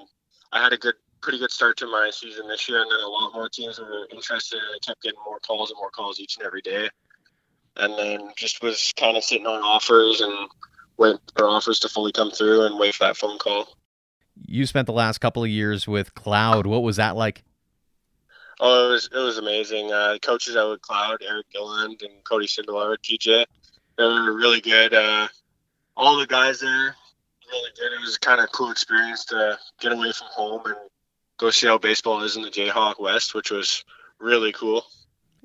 I 0.52 0.62
had 0.62 0.72
a 0.72 0.78
good 0.78 0.94
pretty 1.20 1.38
good 1.38 1.50
start 1.50 1.76
to 1.78 1.86
my 1.86 2.10
season 2.12 2.48
this 2.48 2.68
year, 2.68 2.80
and 2.80 2.90
then 2.90 3.00
a 3.00 3.08
lot 3.08 3.32
more 3.34 3.48
teams 3.48 3.78
were 3.78 4.06
interested, 4.10 4.58
I 4.58 4.78
kept 4.84 5.02
getting 5.02 5.20
more 5.24 5.38
calls 5.40 5.70
and 5.70 5.78
more 5.78 5.90
calls 5.90 6.20
each 6.20 6.36
and 6.36 6.46
every 6.46 6.62
day. 6.62 6.88
And 7.76 7.96
then 7.96 8.32
just 8.36 8.62
was 8.62 8.92
kind 8.96 9.16
of 9.16 9.24
sitting 9.24 9.46
on 9.46 9.62
offers 9.62 10.20
and 10.20 10.48
wait 10.96 11.16
for 11.36 11.48
offers 11.48 11.78
to 11.80 11.88
fully 11.88 12.12
come 12.12 12.30
through 12.30 12.66
and 12.66 12.78
wait 12.78 12.94
for 12.94 13.04
that 13.04 13.16
phone 13.16 13.38
call. 13.38 13.68
You 14.46 14.66
spent 14.66 14.86
the 14.86 14.92
last 14.92 15.18
couple 15.18 15.44
of 15.44 15.50
years 15.50 15.86
with 15.86 16.14
Cloud. 16.14 16.66
What 16.66 16.82
was 16.82 16.96
that 16.96 17.16
like? 17.16 17.44
Oh, 18.60 18.88
it 18.88 18.92
was 18.92 19.08
it 19.12 19.18
was 19.18 19.38
amazing. 19.38 19.92
Uh, 19.92 20.18
coaches 20.20 20.56
out 20.56 20.70
with 20.70 20.82
Cloud, 20.82 21.22
Eric 21.28 21.46
Gilland 21.52 22.02
and 22.02 22.24
Cody 22.24 22.46
Sindelar, 22.46 22.94
at 22.94 23.02
TJ, 23.02 23.44
they 23.96 24.04
were 24.04 24.32
really 24.32 24.60
good. 24.60 24.94
Uh, 24.94 25.28
all 25.96 26.18
the 26.18 26.26
guys 26.26 26.58
there 26.58 26.96
really 27.50 27.70
good. 27.76 27.92
It 27.92 28.00
was 28.00 28.18
kind 28.18 28.40
of 28.40 28.50
cool 28.52 28.70
experience 28.70 29.24
to 29.26 29.58
get 29.80 29.92
away 29.92 30.12
from 30.12 30.28
home 30.30 30.62
and 30.66 30.76
go 31.38 31.50
see 31.50 31.66
how 31.66 31.78
baseball 31.78 32.22
is 32.22 32.36
in 32.36 32.42
the 32.42 32.50
Jayhawk 32.50 33.00
West, 33.00 33.34
which 33.34 33.50
was 33.50 33.84
really 34.18 34.52
cool. 34.52 34.84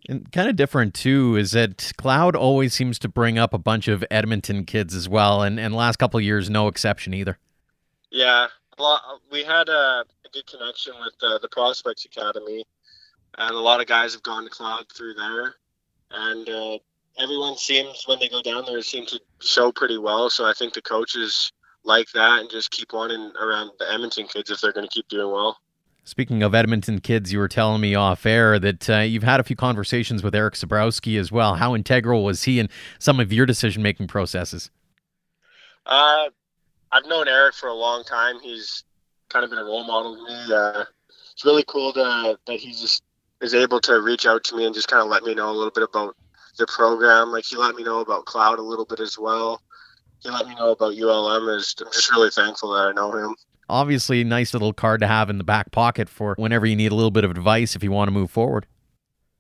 And 0.10 0.30
kind 0.34 0.50
of 0.50 0.56
different 0.58 0.94
too 0.94 1.38
is 1.38 1.52
that 1.52 1.94
Cloud 1.98 2.36
always 2.36 2.74
seems 2.74 3.00
to 3.00 3.08
bring 3.08 3.38
up 3.38 3.54
a 3.54 3.58
bunch 3.58 3.88
of 3.88 4.04
Edmonton 4.12 4.66
kids 4.66 4.94
as 4.94 5.08
well, 5.08 5.42
and 5.42 5.60
and 5.60 5.74
last 5.74 5.98
couple 5.98 6.18
of 6.18 6.24
years 6.24 6.50
no 6.50 6.68
exception 6.68 7.14
either. 7.14 7.38
Yeah, 8.12 8.48
we 9.32 9.44
had 9.44 9.70
a, 9.70 10.04
a, 10.04 10.30
good 10.34 10.46
connection 10.46 10.94
with 11.00 11.14
uh, 11.24 11.40
the 11.40 11.48
Prospects 11.50 12.06
Academy, 12.06 12.66
and 13.38 13.56
a 13.56 13.60
lot 13.60 13.80
of 13.80 13.88
guys 13.88 14.14
have 14.14 14.24
gone 14.24 14.44
to 14.44 14.50
Cloud 14.50 14.86
through 14.94 15.14
there, 15.14 15.56
and 16.12 16.50
uh, 16.50 16.78
everyone 17.18 17.56
seems 17.56 18.04
when 18.06 18.20
they 18.20 18.28
go 18.28 18.42
down 18.42 18.66
there 18.66 18.82
seems 18.82 19.12
to 19.12 19.22
show 19.42 19.72
pretty 19.72 19.98
well. 19.98 20.30
So 20.30 20.46
I 20.46 20.54
think 20.54 20.74
the 20.74 20.82
coaches 20.82 21.52
like 21.84 22.12
that 22.14 22.40
and 22.40 22.50
just 22.50 22.72
keep 22.72 22.94
wanting 22.94 23.32
around 23.40 23.72
the 23.80 23.92
Edmonton 23.92 24.28
kids 24.28 24.50
if 24.50 24.62
they're 24.62 24.74
going 24.74 24.88
to 24.88 24.94
keep 24.94 25.08
doing 25.08 25.32
well. 25.32 25.58
Speaking 26.06 26.44
of 26.44 26.54
Edmonton 26.54 27.00
kids, 27.00 27.32
you 27.32 27.39
were 27.39 27.48
telling 27.48 27.80
me 27.80 27.96
off 27.96 28.26
air 28.26 28.60
that 28.60 28.89
uh, 28.89 29.00
you've 29.00 29.24
had 29.24 29.39
a 29.39 29.44
few 29.44 29.56
conversations 29.56 30.22
with 30.22 30.36
Erik 30.36 30.56
Sabrowski 30.56 31.18
as 31.18 31.32
well. 31.32 31.56
How 31.56 31.74
integral 31.74 32.26
was 32.26 32.44
he 32.44 32.60
in 32.60 32.68
some 33.00 33.22
of 33.22 33.32
your 33.32 33.46
decision 33.46 33.82
making 33.82 34.08
processes? 34.08 34.70
Uh, 35.86 36.26
I've 36.92 37.06
known 37.06 37.30
Erik 37.30 37.56
for 37.56 37.70
a 37.70 37.74
long 37.74 38.04
time. 38.04 38.39
He's 38.42 38.84
kind 39.30 39.46
of 39.46 39.50
been 39.50 39.60
a 39.60 39.63
role 39.63 39.86
model 39.86 40.18
to 40.18 40.24
me. 40.24 40.54
Uh, 40.54 40.84
it's 41.32 41.46
really 41.46 41.63
cool 41.70 41.94
to, 41.94 42.38
that 42.48 42.60
he 42.60 42.72
just 42.72 43.04
is 43.42 43.54
able 43.54 43.80
to 43.82 44.02
reach 44.02 44.26
out 44.26 44.44
to 44.46 44.58
me 44.58 44.66
and 44.66 44.76
just 44.76 44.89
kind 44.89 45.02
of 45.02 45.08
let 45.08 45.24
me 45.24 45.34
know 45.34 45.50
a 45.50 45.56
little 45.56 45.72
bit 45.72 45.84
about 45.84 46.18
the 46.58 46.68
program. 46.68 47.30
Like 47.32 47.46
he 47.46 47.56
let 47.56 47.76
me 47.76 47.84
know 47.84 48.02
about 48.02 48.26
Cloud 48.26 48.60
a 48.60 48.62
little 48.62 48.86
bit 48.86 49.00
as 49.00 49.18
well. 49.18 49.62
He 50.20 50.30
let 50.30 50.48
me 50.48 50.56
know 50.56 50.72
about 50.72 50.98
ULM. 50.98 51.48
Is 51.58 51.76
I'm 51.80 51.92
just 51.94 52.12
really 52.12 52.30
thankful 52.30 52.74
that 52.74 52.89
I 52.89 52.92
know 52.92 53.12
him 53.16 53.36
obviously 53.74 54.22
a 54.22 54.26
nice 54.26 54.54
little 54.54 54.72
card 54.72 55.02
to 55.02 55.08
have 55.08 55.30
in 55.30 55.40
the 55.40 55.44
back 55.44 55.72
pocket 55.72 56.08
for 56.08 56.36
whenever 56.38 56.66
you 56.66 56.76
need 56.76 56.92
a 56.92 56.96
little 56.96 57.12
bit 57.12 57.24
of 57.24 57.32
advice 57.32 57.76
if 57.76 57.84
you 57.84 57.92
want 57.92 58.08
to 58.08 58.12
move 58.12 58.30
forward. 58.30 58.68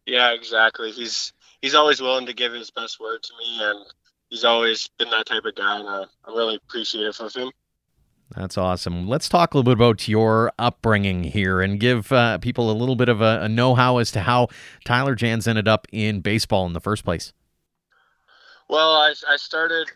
Yeah, 0.05 0.33
exactly. 0.33 0.91
He's 0.91 1.31
he's 1.61 1.75
always 1.75 2.01
willing 2.01 2.25
to 2.25 2.33
give 2.33 2.51
his 2.51 2.71
best 2.71 2.99
word 2.99 3.21
to 3.23 3.33
me, 3.39 3.59
and 3.61 3.85
he's 4.29 4.43
always 4.43 4.89
been 4.97 5.09
that 5.11 5.27
type 5.27 5.45
of 5.45 5.55
guy, 5.55 5.79
and 5.79 5.87
uh, 5.87 6.05
I'm 6.25 6.35
really 6.35 6.55
appreciative 6.55 7.15
of 7.19 7.33
him. 7.33 7.51
That's 8.35 8.57
awesome. 8.57 9.07
Let's 9.07 9.29
talk 9.29 9.53
a 9.53 9.57
little 9.57 9.71
bit 9.71 9.77
about 9.77 10.07
your 10.07 10.51
upbringing 10.57 11.23
here 11.23 11.61
and 11.61 11.79
give 11.79 12.11
uh, 12.11 12.39
people 12.39 12.71
a 12.71 12.73
little 12.73 12.95
bit 12.95 13.07
of 13.07 13.21
a, 13.21 13.41
a 13.43 13.49
know 13.49 13.75
how 13.75 13.99
as 13.99 14.11
to 14.11 14.21
how 14.21 14.47
Tyler 14.83 15.13
Jans 15.13 15.47
ended 15.47 15.67
up 15.67 15.87
in 15.91 16.21
baseball 16.21 16.65
in 16.65 16.73
the 16.73 16.81
first 16.81 17.05
place. 17.05 17.31
Well, 18.67 18.93
I, 18.93 19.13
I 19.29 19.37
started 19.37 19.91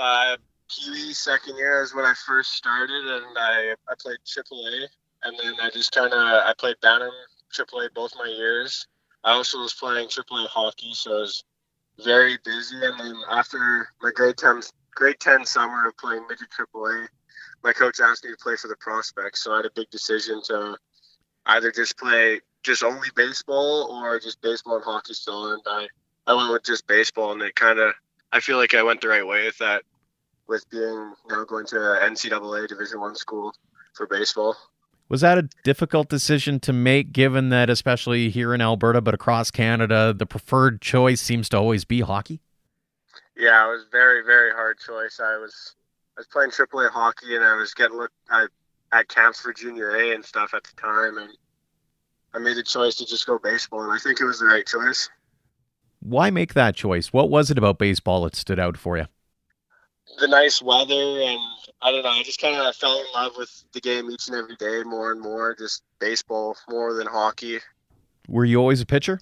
uh, 0.00 0.36
Pee 0.74 1.12
second 1.12 1.56
year 1.56 1.82
is 1.82 1.94
when 1.94 2.04
I 2.04 2.14
first 2.26 2.52
started, 2.52 3.04
and 3.06 3.36
I, 3.36 3.74
I 3.88 3.94
played 3.98 4.18
AAA, 4.26 4.86
and 5.24 5.38
then 5.38 5.54
I 5.60 5.70
just 5.70 5.92
kind 5.92 6.12
of 6.12 6.18
I 6.18 6.52
played 6.58 6.76
Bantam 6.80 7.10
AAA 7.52 7.92
both 7.94 8.12
my 8.16 8.26
years. 8.26 8.86
I 9.24 9.32
also 9.32 9.58
was 9.58 9.74
playing 9.74 10.08
AAA 10.08 10.46
hockey, 10.48 10.94
so 10.94 11.12
I 11.12 11.20
was 11.20 11.44
very 12.04 12.38
busy. 12.44 12.76
And 12.82 12.98
then 12.98 13.16
after 13.30 13.88
my 14.00 14.10
grade 14.10 14.36
10, 14.36 14.62
grade 14.94 15.20
10 15.20 15.44
summer 15.44 15.88
of 15.88 15.96
playing 15.96 16.26
midget 16.28 16.48
AAA, 16.50 17.06
my 17.62 17.72
coach 17.72 18.00
asked 18.00 18.24
me 18.24 18.30
to 18.30 18.36
play 18.36 18.56
for 18.56 18.68
the 18.68 18.76
prospects. 18.76 19.44
So 19.44 19.52
I 19.52 19.58
had 19.58 19.66
a 19.66 19.70
big 19.74 19.90
decision 19.90 20.42
to 20.46 20.76
either 21.46 21.70
just 21.70 21.98
play 21.98 22.40
just 22.62 22.82
only 22.82 23.08
baseball 23.14 23.88
or 23.92 24.18
just 24.18 24.40
baseball 24.42 24.76
and 24.76 24.84
hockey 24.84 25.14
still. 25.14 25.52
And 25.52 25.62
I, 25.66 25.86
I 26.26 26.34
went 26.34 26.52
with 26.52 26.64
just 26.64 26.86
baseball, 26.86 27.32
and 27.32 27.42
it 27.42 27.54
kind 27.54 27.78
of 27.78 27.92
I 28.32 28.40
feel 28.40 28.56
like 28.56 28.74
I 28.74 28.82
went 28.82 29.02
the 29.02 29.08
right 29.08 29.26
way 29.26 29.44
with 29.44 29.58
that, 29.58 29.82
with 30.52 30.68
being 30.68 31.14
now 31.30 31.44
going 31.44 31.64
to 31.64 31.76
NCAA 31.76 32.68
Division 32.68 33.00
One 33.00 33.16
school 33.16 33.54
for 33.94 34.06
baseball. 34.06 34.54
Was 35.08 35.22
that 35.22 35.38
a 35.38 35.48
difficult 35.64 36.10
decision 36.10 36.60
to 36.60 36.74
make, 36.74 37.10
given 37.10 37.48
that, 37.48 37.70
especially 37.70 38.28
here 38.28 38.52
in 38.52 38.60
Alberta, 38.60 39.00
but 39.00 39.14
across 39.14 39.50
Canada, 39.50 40.12
the 40.12 40.26
preferred 40.26 40.82
choice 40.82 41.22
seems 41.22 41.48
to 41.48 41.56
always 41.56 41.86
be 41.86 42.02
hockey? 42.02 42.40
Yeah, 43.34 43.66
it 43.66 43.70
was 43.70 43.86
very, 43.90 44.22
very 44.24 44.52
hard 44.52 44.78
choice. 44.78 45.20
I 45.20 45.38
was 45.38 45.74
I 46.18 46.20
was 46.20 46.26
playing 46.26 46.50
AAA 46.50 46.90
hockey, 46.90 47.34
and 47.34 47.42
I 47.42 47.56
was 47.56 47.72
getting 47.72 47.96
looked 47.96 48.14
at 48.30 49.08
camps 49.08 49.40
for 49.40 49.54
Junior 49.54 49.96
A 49.96 50.14
and 50.14 50.22
stuff 50.22 50.52
at 50.52 50.64
the 50.64 50.78
time, 50.78 51.16
and 51.16 51.30
I 52.34 52.38
made 52.38 52.58
the 52.58 52.62
choice 52.62 52.96
to 52.96 53.06
just 53.06 53.26
go 53.26 53.38
baseball, 53.38 53.82
and 53.82 53.92
I 53.92 53.96
think 53.96 54.20
it 54.20 54.26
was 54.26 54.40
the 54.40 54.46
right 54.46 54.66
choice. 54.66 55.08
Why 56.00 56.28
make 56.28 56.52
that 56.52 56.74
choice? 56.74 57.10
What 57.10 57.30
was 57.30 57.50
it 57.50 57.56
about 57.56 57.78
baseball 57.78 58.24
that 58.24 58.36
stood 58.36 58.58
out 58.58 58.76
for 58.76 58.98
you? 58.98 59.06
The 60.18 60.28
nice 60.28 60.62
weather 60.62 61.20
and 61.22 61.40
I 61.80 61.90
don't 61.90 62.04
know. 62.04 62.10
I 62.10 62.22
just 62.22 62.40
kind 62.40 62.56
of 62.56 62.76
fell 62.76 62.98
in 62.98 63.06
love 63.14 63.32
with 63.36 63.64
the 63.72 63.80
game 63.80 64.10
each 64.10 64.28
and 64.28 64.36
every 64.36 64.56
day 64.56 64.82
more 64.84 65.10
and 65.10 65.20
more. 65.20 65.54
Just 65.54 65.82
baseball 65.98 66.56
more 66.68 66.94
than 66.94 67.06
hockey. 67.06 67.58
Were 68.28 68.44
you 68.44 68.58
always 68.58 68.80
a 68.80 68.86
pitcher? 68.86 69.20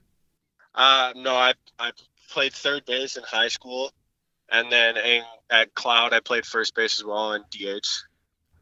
Uh, 0.74 1.12
no, 1.16 1.34
I 1.34 1.54
I 1.78 1.92
played 2.30 2.52
third 2.52 2.84
base 2.84 3.16
in 3.16 3.22
high 3.24 3.48
school, 3.48 3.92
and 4.50 4.70
then 4.70 4.96
in, 4.96 5.22
at 5.50 5.74
Cloud 5.74 6.12
I 6.12 6.20
played 6.20 6.44
first 6.44 6.74
base 6.74 6.98
as 6.98 7.04
well 7.04 7.32
and 7.32 7.44
DH. 7.50 7.86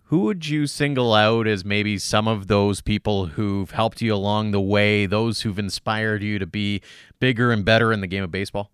Who 0.04 0.20
would 0.20 0.48
you 0.48 0.66
single 0.66 1.12
out 1.12 1.46
as 1.46 1.66
maybe 1.66 1.98
some 1.98 2.26
of 2.26 2.46
those 2.46 2.80
people 2.80 3.26
who've 3.26 3.70
helped 3.70 4.00
you 4.00 4.14
along 4.14 4.52
the 4.52 4.60
way, 4.60 5.04
those 5.04 5.42
who've 5.42 5.58
inspired 5.58 6.22
you 6.22 6.38
to 6.38 6.46
be 6.46 6.80
bigger 7.20 7.52
and 7.52 7.62
better 7.62 7.92
in 7.92 8.00
the 8.00 8.06
game 8.06 8.24
of 8.24 8.30
baseball? 8.30 8.70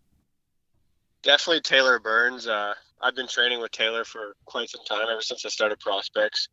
Definitely 1.22 1.62
Taylor 1.62 1.98
Burns. 1.98 2.46
Uh, 2.46 2.74
I've 3.04 3.14
been 3.14 3.28
training 3.28 3.60
with 3.60 3.70
Taylor 3.70 4.02
for 4.02 4.34
quite 4.46 4.70
some 4.70 4.80
time, 4.88 5.06
ever 5.10 5.20
since 5.20 5.44
I 5.44 5.50
started 5.50 5.78
prospects, 5.78 6.48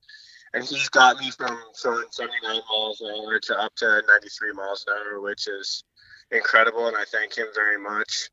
and 0.54 0.66
he's 0.66 0.90
got 0.90 1.18
me 1.18 1.32
from 1.32 1.58
throwing 1.82 2.08
79 2.12 2.60
miles 2.70 3.00
an 3.00 3.08
hour 3.08 3.40
to 3.40 3.58
up 3.58 3.74
to 3.76 4.04
93 4.06 4.52
miles 4.52 4.86
an 4.86 4.96
hour, 5.00 5.22
which 5.22 5.48
is 5.48 5.86
incredible, 6.30 6.88
and 6.88 6.98
I 6.98 7.06
thank 7.06 7.38
him 7.38 7.48
very 7.56 7.80
much. 7.80 8.30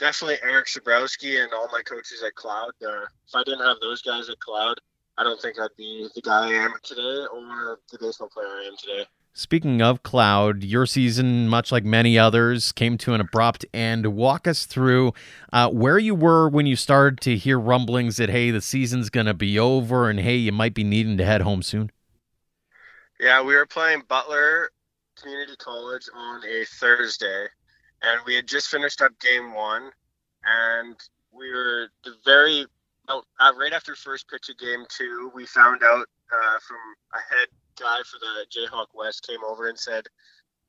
Definitely 0.00 0.38
Erik 0.42 0.66
Sabrowski 0.66 1.44
and 1.44 1.52
all 1.52 1.68
my 1.70 1.82
coaches 1.82 2.24
at 2.26 2.34
Cloud. 2.34 2.72
Uh, 2.84 3.02
if 3.28 3.34
I 3.36 3.44
didn't 3.44 3.64
have 3.64 3.76
those 3.80 4.02
guys 4.02 4.28
at 4.28 4.40
Cloud, 4.40 4.80
I 5.16 5.22
don't 5.22 5.40
think 5.40 5.60
I'd 5.60 5.68
be 5.78 6.08
the 6.12 6.22
guy 6.22 6.48
I 6.48 6.54
am 6.54 6.74
today 6.82 7.26
or 7.32 7.78
the 7.92 7.98
baseball 8.00 8.30
player 8.30 8.48
I 8.48 8.64
am 8.64 8.76
today. 8.76 9.06
Speaking 9.36 9.82
of 9.82 10.04
Cloud, 10.04 10.62
your 10.62 10.86
season, 10.86 11.48
much 11.48 11.72
like 11.72 11.82
many 11.84 12.16
others, 12.16 12.70
came 12.70 12.96
to 12.98 13.14
an 13.14 13.20
abrupt 13.20 13.66
end. 13.74 14.14
Walk 14.14 14.46
us 14.46 14.64
through 14.64 15.12
uh, 15.52 15.68
where 15.70 15.98
you 15.98 16.14
were 16.14 16.48
when 16.48 16.66
you 16.66 16.76
started 16.76 17.20
to 17.22 17.36
hear 17.36 17.58
rumblings 17.58 18.18
that, 18.18 18.28
hey, 18.28 18.52
the 18.52 18.60
season's 18.60 19.10
going 19.10 19.26
to 19.26 19.34
be 19.34 19.58
over 19.58 20.08
and, 20.08 20.20
hey, 20.20 20.36
you 20.36 20.52
might 20.52 20.72
be 20.72 20.84
needing 20.84 21.18
to 21.18 21.24
head 21.24 21.40
home 21.40 21.64
soon. 21.64 21.90
Yeah, 23.18 23.42
we 23.42 23.56
were 23.56 23.66
playing 23.66 24.02
Butler 24.08 24.70
Community 25.20 25.56
College 25.58 26.08
on 26.14 26.40
a 26.44 26.64
Thursday, 26.66 27.46
and 28.02 28.20
we 28.24 28.36
had 28.36 28.46
just 28.46 28.68
finished 28.68 29.02
up 29.02 29.18
game 29.18 29.52
one, 29.52 29.90
and 30.44 30.94
we 31.32 31.50
were 31.50 31.88
the 32.04 32.14
very 32.24 32.66
uh, 33.08 33.20
right 33.58 33.72
after 33.72 33.96
first 33.96 34.28
pitch 34.30 34.48
of 34.48 34.58
game 34.58 34.84
two, 34.88 35.32
we 35.34 35.44
found 35.44 35.82
out 35.82 36.06
uh, 36.32 36.58
from 36.60 36.78
a 37.14 37.34
head 37.34 37.48
guy 37.78 37.98
for 38.04 38.18
the 38.18 38.46
Jayhawk 38.50 38.86
West 38.94 39.26
came 39.26 39.42
over 39.44 39.68
and 39.68 39.78
said, 39.78 40.06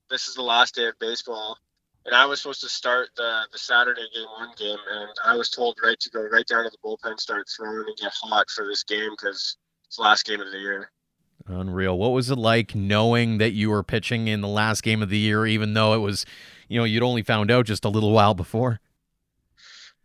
"This 0.10 0.28
is 0.28 0.36
the 0.36 0.44
last 0.44 0.76
day 0.76 0.88
of 0.88 1.00
baseball." 1.00 1.58
And 2.06 2.14
I 2.14 2.26
was 2.26 2.42
supposed 2.42 2.62
to 2.62 2.70
start 2.70 3.10
the 3.16 3.48
the 3.52 3.58
Saturday 3.58 4.08
game 4.14 4.28
one 4.38 4.52
game, 4.58 4.78
and 4.92 5.10
I 5.24 5.36
was 5.36 5.50
told 5.50 5.78
right 5.84 6.00
to 6.00 6.10
go 6.10 6.22
right 6.22 6.46
down 6.46 6.64
to 6.64 6.70
the 6.70 6.78
bullpen, 6.84 7.20
start 7.20 7.48
throwing, 7.56 7.88
and 7.88 7.98
get 7.98 8.14
hot 8.14 8.50
for 8.50 8.66
this 8.66 8.84
game 8.84 9.12
because 9.12 9.58
it's 9.86 9.98
the 9.98 10.04
last 10.04 10.26
game 10.26 10.42
of 10.42 10.52
the 10.52 10.60
year. 10.60 10.92
Unreal. 11.48 11.98
What 11.98 12.12
was 12.12 12.30
it 12.32 12.38
like 12.38 12.74
knowing 12.74 13.38
that 13.38 13.52
you 13.52 13.70
were 13.70 13.84
pitching 13.84 14.28
in 14.28 14.42
the 14.42 14.48
last 14.48 14.82
game 14.82 15.04
of 15.04 15.10
the 15.10 15.18
year, 15.18 15.46
even 15.46 15.74
though 15.74 15.94
it 15.94 16.00
was, 16.00 16.26
you 16.68 16.80
know, 16.80 16.86
you'd 16.86 17.04
only 17.04 17.22
found 17.22 17.52
out 17.52 17.66
just 17.66 17.86
a 17.86 17.90
little 17.90 18.12
while 18.12 18.34
before? 18.34 18.80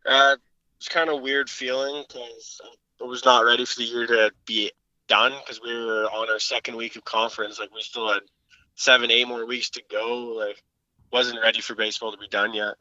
Uh, 0.05 0.37
it's 0.79 0.89
kind 0.89 1.09
of 1.09 1.23
weird 1.23 1.49
feeling 1.49 2.05
because 2.07 2.61
I 3.01 3.05
was 3.05 3.25
not 3.25 3.45
ready 3.45 3.65
for 3.65 3.81
the 3.81 3.85
year 3.85 4.07
to 4.07 4.33
be 4.47 4.71
done 5.11 5.33
because 5.45 5.61
we 5.61 5.75
were 5.75 6.05
on 6.05 6.31
our 6.31 6.39
second 6.39 6.77
week 6.77 6.97
of 6.97 7.05
conference. 7.05 7.59
Like 7.59 7.75
we 7.75 7.83
still 7.83 8.11
had 8.11 8.23
seven, 8.77 9.11
eight 9.11 9.29
more 9.29 9.45
weeks 9.45 9.69
to 9.71 9.83
go. 9.91 10.35
Like 10.39 10.63
wasn't 11.13 11.41
ready 11.43 11.61
for 11.61 11.75
baseball 11.75 12.13
to 12.13 12.19
be 12.19 12.29
done 12.29 12.55
yet. 12.55 12.77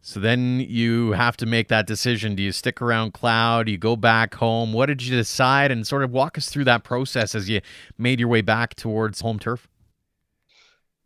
So 0.00 0.18
then 0.18 0.60
you 0.60 1.12
have 1.12 1.36
to 1.36 1.46
make 1.46 1.68
that 1.68 1.86
decision. 1.86 2.34
Do 2.34 2.42
you 2.42 2.52
stick 2.52 2.80
around 2.80 3.12
Cloud? 3.12 3.66
Do 3.66 3.72
you 3.72 3.78
go 3.78 3.94
back 3.94 4.34
home? 4.34 4.72
What 4.72 4.86
did 4.86 5.02
you 5.02 5.14
decide? 5.14 5.70
And 5.70 5.86
sort 5.86 6.02
of 6.02 6.10
walk 6.10 6.38
us 6.38 6.48
through 6.48 6.64
that 6.64 6.82
process 6.82 7.34
as 7.34 7.48
you 7.48 7.60
made 7.98 8.18
your 8.18 8.28
way 8.28 8.40
back 8.40 8.74
towards 8.74 9.20
home 9.20 9.38
turf. 9.38 9.68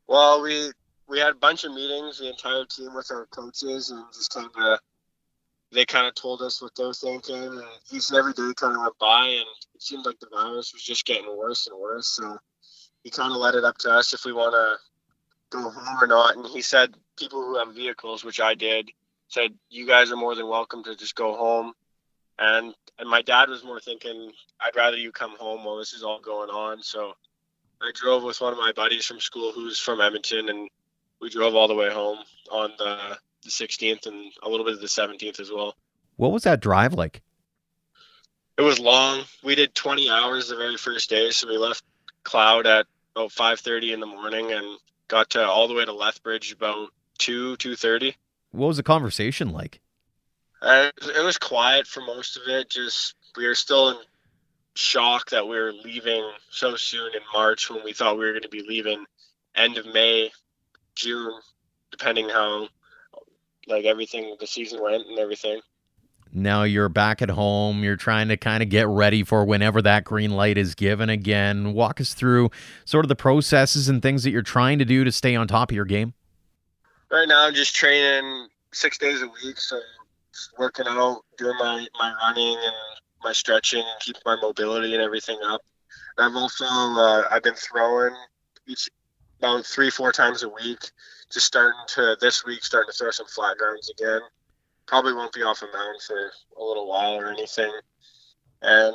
Well, 0.07 0.43
we 0.43 0.71
we 1.09 1.19
had 1.19 1.33
a 1.33 1.35
bunch 1.35 1.65
of 1.65 1.73
meetings, 1.73 2.19
the 2.19 2.29
entire 2.29 2.65
team 2.65 2.95
with 2.95 3.11
our 3.11 3.27
coaches, 3.27 3.91
and 3.91 4.05
just 4.15 4.33
kind 4.33 4.47
of 4.47 4.79
they 5.73 5.87
kind 5.87 6.07
of 6.07 6.15
told 6.15 6.43
us 6.43 6.61
what 6.61 6.75
they 6.77 6.85
were 6.85 6.93
thinking, 6.93 7.35
and 7.35 7.63
each 7.91 8.11
and 8.11 8.19
every 8.19 8.33
day 8.35 8.53
kind 8.57 8.75
of 8.75 8.83
went 8.83 8.99
by, 8.99 9.27
and 9.27 9.47
it 9.75 9.83
seemed 9.83 10.05
like 10.05 10.21
the 10.21 10.29
virus 10.31 10.73
was 10.73 10.83
just 10.83 11.07
getting 11.07 11.37
worse 11.37 11.67
and 11.67 11.79
worse. 11.79 12.09
So 12.09 12.39
he 13.03 13.11
kind 13.11 13.33
of 13.33 13.39
let 13.39 13.55
it 13.55 13.65
up 13.65 13.79
to 13.79 13.91
us 13.91 14.13
if 14.13 14.25
we 14.25 14.33
want 14.33 14.53
to 14.53 15.57
go 15.57 15.71
home 15.71 15.99
or 16.01 16.07
not. 16.07 16.37
And 16.37 16.47
he 16.47 16.63
said 16.63 16.95
people 17.17 17.43
who 17.43 17.59
have 17.59 17.75
vehicles, 17.75 18.25
which 18.25 18.41
I 18.41 18.55
did, 18.55 18.91
said 19.29 19.55
you 19.71 19.87
guys 19.87 20.13
are 20.13 20.17
more 20.17 20.35
than 20.35 20.49
welcome 20.49 20.85
to 20.85 20.95
just 20.95 21.15
go 21.15 21.35
home. 21.35 21.73
And 22.39 22.75
and 22.99 23.09
my 23.09 23.23
dad 23.23 23.49
was 23.49 23.65
more 23.65 23.81
thinking 23.81 24.31
I'd 24.61 24.77
rather 24.77 24.97
you 24.97 25.11
come 25.11 25.37
home 25.39 25.65
while 25.65 25.79
this 25.79 25.95
is 25.95 26.03
all 26.03 26.21
going 26.21 26.51
on. 26.51 26.83
So 26.83 27.15
I 27.81 27.91
drove 27.95 28.23
with 28.23 28.41
one 28.41 28.53
of 28.53 28.59
my 28.59 28.73
buddies 28.73 29.07
from 29.07 29.21
school 29.21 29.53
who's 29.53 29.79
from 29.79 30.01
Edmonton, 30.01 30.49
and 30.49 30.69
we 31.21 31.31
drove 31.31 31.55
all 31.55 31.69
the 31.69 31.75
way 31.75 31.91
home 31.91 32.19
on 32.51 32.73
the 32.79 33.19
the 33.43 33.51
16th 33.51 34.07
and 34.07 34.33
a 34.43 34.49
little 34.49 34.65
bit 34.65 34.75
of 34.75 34.81
the 34.81 34.87
17th 34.87 35.41
as 35.41 35.51
well. 35.51 35.75
What 36.17 36.33
was 36.33 36.45
that 36.45 36.61
drive 36.61 36.95
like? 36.95 37.23
It 38.59 38.63
was 38.63 38.79
long. 38.79 39.23
We 39.43 39.55
did 39.55 39.75
20 39.75 40.11
hours 40.11 40.49
the 40.49 40.57
very 40.57 40.77
first 40.77 41.11
day, 41.11 41.31
so 41.31 41.49
we 41.49 41.57
left 41.57 41.85
Cloud 42.23 42.67
at 42.67 42.87
about 43.17 43.33
5:30 43.33 43.93
in 43.93 44.01
the 44.01 44.07
morning 44.07 44.53
and 44.53 44.79
got 45.09 45.31
to 45.31 45.47
all 45.47 45.69
the 45.69 45.75
way 45.75 45.85
to 45.85 45.93
Lethbridge 45.93 46.53
about 46.53 46.91
2 47.19 47.57
2:30. 47.57 48.15
What 48.51 48.69
was 48.69 48.77
the 48.77 48.83
conversation 48.83 49.51
like? 49.51 49.81
Uh, 50.61 50.91
it 51.01 51.25
was 51.25 51.39
quiet 51.39 51.87
for 51.87 52.03
most 52.03 52.37
of 52.37 52.43
it. 52.47 52.71
Just 52.71 53.15
we 53.37 53.47
were 53.47 53.55
still 53.55 53.91
in 53.91 53.97
shock 54.75 55.31
that 55.31 55.47
we 55.47 55.57
were 55.57 55.73
leaving 55.73 56.31
so 56.51 56.77
soon 56.77 57.15
in 57.15 57.21
March 57.33 57.69
when 57.69 57.83
we 57.85 57.93
thought 57.93 58.17
we 58.17 58.25
were 58.25 58.33
going 58.33 58.43
to 58.43 58.49
be 58.49 58.63
leaving 58.63 59.05
end 59.55 59.77
of 59.77 59.87
May, 59.87 60.31
June, 60.95 61.33
depending 61.91 62.29
how 62.29 62.69
like 63.67 63.85
everything 63.85 64.37
the 64.41 64.47
season 64.47 64.83
went 64.83 65.07
and 65.07 65.19
everything. 65.19 65.61
Now 66.35 66.63
you're 66.63 66.89
back 66.89 67.21
at 67.21 67.29
home. 67.29 67.85
You're 67.85 67.97
trying 67.97 68.29
to 68.29 68.39
kind 68.39 68.63
of 68.63 68.71
get 68.71 68.89
ready 68.89 69.23
for 69.23 69.45
whenever 69.45 69.83
that 69.83 70.05
green 70.05 70.31
light 70.31 70.57
is 70.57 70.75
given 70.75 71.11
again. 71.11 71.75
Walk 71.75 72.01
us 72.01 72.15
through 72.15 72.51
sort 72.87 73.05
of 73.05 73.11
the 73.11 73.17
processes 73.17 73.89
and 73.89 74.01
things 74.01 74.25
that 74.25 74.31
you're 74.31 74.41
trying 74.41 74.79
to 74.79 74.87
do 74.87 75.05
to 75.05 75.13
stay 75.13 75.37
on 75.37 75.47
top 75.47 75.71
of 75.71 75.77
your 75.77 75.85
game. 75.85 76.15
Right 77.11 77.29
now, 77.29 77.47
I'm 77.47 77.55
just 77.55 77.75
training 77.75 78.49
six 78.73 78.97
days 78.97 79.21
a 79.21 79.27
week, 79.27 79.59
so 79.59 79.79
working 80.59 80.87
out, 80.89 81.21
doing 81.37 81.57
my 81.59 81.87
my 81.99 82.15
running 82.23 82.57
and 82.57 82.75
my 83.23 83.33
stretching, 83.33 83.81
and 83.81 84.01
keeping 84.01 84.23
my 84.25 84.37
mobility 84.41 84.95
and 84.95 85.03
everything 85.03 85.39
up. 85.45 85.61
And 86.17 86.27
I've 86.27 86.37
also 86.37 86.65
uh, 86.65 87.25
I've 87.31 87.43
been 87.43 87.55
throwing 87.55 88.15
each 88.67 88.89
about 89.39 89.67
three 89.67 89.91
four 89.91 90.13
times 90.13 90.43
a 90.45 90.49
week 90.49 90.79
just 91.33 91.47
starting 91.47 91.81
to 91.89 92.17
this 92.21 92.45
week 92.45 92.65
starting 92.65 92.91
to 92.91 92.97
throw 92.97 93.11
some 93.11 93.27
flat 93.27 93.57
grounds 93.59 93.91
again. 93.91 94.21
Probably 94.87 95.15
won't 95.15 95.33
be 95.33 95.43
off 95.43 95.63
a 95.63 95.67
mound 95.67 96.03
for 96.07 96.33
a 96.59 96.63
little 96.63 96.89
while 96.89 97.15
or 97.15 97.29
anything. 97.29 97.73
And 98.61 98.95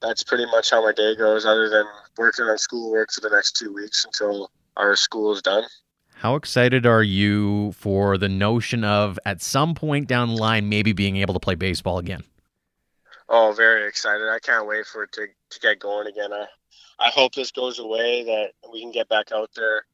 that's 0.00 0.22
pretty 0.22 0.46
much 0.46 0.70
how 0.70 0.84
my 0.84 0.92
day 0.92 1.14
goes, 1.16 1.46
other 1.46 1.68
than 1.68 1.86
working 2.18 2.44
on 2.44 2.58
schoolwork 2.58 3.12
for 3.12 3.20
the 3.20 3.30
next 3.30 3.56
two 3.56 3.72
weeks 3.72 4.04
until 4.04 4.50
our 4.76 4.96
school 4.96 5.32
is 5.32 5.42
done. 5.42 5.64
How 6.16 6.36
excited 6.36 6.86
are 6.86 7.02
you 7.02 7.72
for 7.72 8.18
the 8.18 8.28
notion 8.28 8.84
of 8.84 9.18
at 9.24 9.42
some 9.42 9.74
point 9.74 10.06
down 10.06 10.28
the 10.28 10.34
line 10.36 10.68
maybe 10.68 10.92
being 10.92 11.16
able 11.16 11.34
to 11.34 11.40
play 11.40 11.54
baseball 11.54 11.98
again? 11.98 12.22
Oh, 13.28 13.52
very 13.56 13.88
excited! 13.88 14.28
I 14.28 14.38
can't 14.40 14.66
wait 14.66 14.86
for 14.86 15.04
it 15.04 15.12
to, 15.12 15.26
to 15.50 15.60
get 15.60 15.80
going 15.80 16.06
again. 16.06 16.32
I, 16.32 16.46
I 16.98 17.10
hope 17.10 17.34
this 17.34 17.50
goes 17.50 17.78
away, 17.78 18.24
that 18.24 18.52
we 18.72 18.80
can 18.80 18.92
get 18.92 19.08
back 19.08 19.32
out 19.32 19.50
there. 19.56 19.84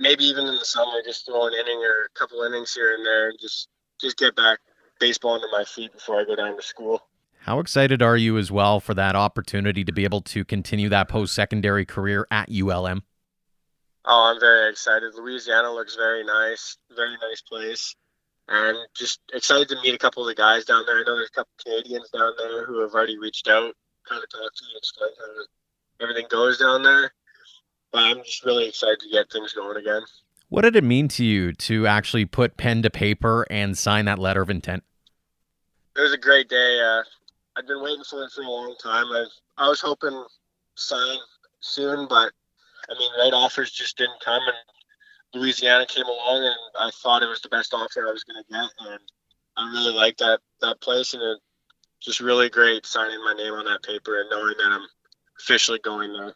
Maybe 0.00 0.24
even 0.24 0.46
in 0.46 0.54
the 0.54 0.64
summer, 0.64 1.02
just 1.04 1.26
throw 1.26 1.46
an 1.46 1.54
inning 1.54 1.82
or 1.82 2.06
a 2.06 2.18
couple 2.18 2.42
innings 2.42 2.72
here 2.74 2.94
and 2.94 3.04
there, 3.04 3.30
and 3.30 3.38
just 3.40 3.68
just 4.00 4.16
get 4.16 4.36
back 4.36 4.60
baseball 5.00 5.34
under 5.34 5.48
my 5.50 5.64
feet 5.64 5.92
before 5.92 6.20
I 6.20 6.24
go 6.24 6.36
down 6.36 6.56
to 6.56 6.62
school. 6.62 7.02
How 7.40 7.60
excited 7.60 8.02
are 8.02 8.16
you 8.16 8.36
as 8.36 8.50
well 8.50 8.80
for 8.80 8.94
that 8.94 9.16
opportunity 9.16 9.84
to 9.84 9.92
be 9.92 10.04
able 10.04 10.20
to 10.22 10.44
continue 10.44 10.88
that 10.90 11.08
post 11.08 11.34
secondary 11.34 11.86
career 11.86 12.26
at 12.30 12.48
ULM? 12.50 13.02
Oh, 14.04 14.32
I'm 14.32 14.40
very 14.40 14.70
excited. 14.70 15.14
Louisiana 15.14 15.72
looks 15.72 15.96
very 15.96 16.24
nice, 16.24 16.76
very 16.94 17.16
nice 17.22 17.40
place. 17.40 17.94
And 18.48 18.76
just 18.94 19.20
excited 19.34 19.68
to 19.68 19.76
meet 19.82 19.94
a 19.94 19.98
couple 19.98 20.22
of 20.22 20.28
the 20.28 20.34
guys 20.34 20.64
down 20.64 20.84
there. 20.86 20.96
I 20.96 21.02
know 21.04 21.16
there's 21.16 21.28
a 21.28 21.36
couple 21.36 21.52
Canadians 21.62 22.08
down 22.10 22.32
there 22.38 22.64
who 22.64 22.80
have 22.80 22.94
already 22.94 23.18
reached 23.18 23.48
out, 23.48 23.74
kind 24.08 24.22
of 24.22 24.30
talked 24.30 24.56
to 24.56 24.64
me, 24.64 24.72
explain 24.76 25.10
how 25.18 26.04
everything 26.04 26.26
goes 26.30 26.58
down 26.58 26.82
there. 26.82 27.12
But 27.92 28.04
I'm 28.04 28.22
just 28.24 28.44
really 28.44 28.68
excited 28.68 29.00
to 29.00 29.08
get 29.10 29.30
things 29.30 29.52
going 29.52 29.76
again. 29.76 30.02
What 30.50 30.62
did 30.62 30.76
it 30.76 30.84
mean 30.84 31.08
to 31.08 31.24
you 31.24 31.52
to 31.52 31.86
actually 31.86 32.24
put 32.24 32.56
pen 32.56 32.82
to 32.82 32.90
paper 32.90 33.46
and 33.50 33.76
sign 33.76 34.06
that 34.06 34.18
letter 34.18 34.40
of 34.42 34.50
intent? 34.50 34.82
It 35.96 36.00
was 36.00 36.12
a 36.12 36.18
great 36.18 36.48
day. 36.48 36.80
Uh, 36.80 37.02
I've 37.56 37.66
been 37.66 37.82
waiting 37.82 38.04
for 38.04 38.24
it 38.24 38.32
for 38.32 38.42
a 38.42 38.48
long 38.48 38.74
time. 38.82 39.06
I 39.06 39.26
I 39.58 39.68
was 39.68 39.80
hoping 39.80 40.24
sign 40.76 41.18
soon, 41.60 42.06
but 42.08 42.32
I 42.88 42.98
mean, 42.98 43.10
right 43.18 43.32
offers 43.32 43.72
just 43.72 43.98
didn't 43.98 44.20
come, 44.24 44.40
and 44.46 45.42
Louisiana 45.42 45.84
came 45.86 46.06
along, 46.06 46.44
and 46.44 46.56
I 46.78 46.90
thought 47.02 47.22
it 47.22 47.28
was 47.28 47.40
the 47.42 47.48
best 47.48 47.74
offer 47.74 48.06
I 48.06 48.12
was 48.12 48.24
going 48.24 48.42
to 48.42 48.50
get, 48.50 48.90
and 48.92 49.00
I 49.56 49.70
really 49.72 49.92
liked 49.92 50.20
that 50.20 50.40
that 50.60 50.80
place, 50.80 51.14
and 51.14 51.22
it 51.22 51.38
just 52.00 52.20
really 52.20 52.48
great 52.48 52.86
signing 52.86 53.22
my 53.24 53.34
name 53.34 53.52
on 53.52 53.64
that 53.64 53.82
paper 53.82 54.20
and 54.20 54.30
knowing 54.30 54.54
that 54.56 54.72
I'm 54.72 54.86
officially 55.40 55.80
going 55.80 56.12
there. 56.12 56.34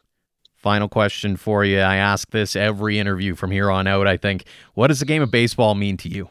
Final 0.63 0.87
question 0.87 1.35
for 1.35 1.65
you. 1.65 1.79
I 1.79 1.97
ask 1.97 2.31
this 2.31 2.55
every 2.55 2.97
interview 2.97 3.35
from 3.35 3.51
here 3.51 3.69
on 3.69 3.85
out. 3.85 4.07
I 4.07 4.15
think, 4.15 4.45
what 4.75 4.87
does 4.87 5.01
the 5.01 5.05
game 5.05 5.21
of 5.21 5.29
baseball 5.29 5.75
mean 5.75 5.97
to 5.97 6.07
you? 6.07 6.29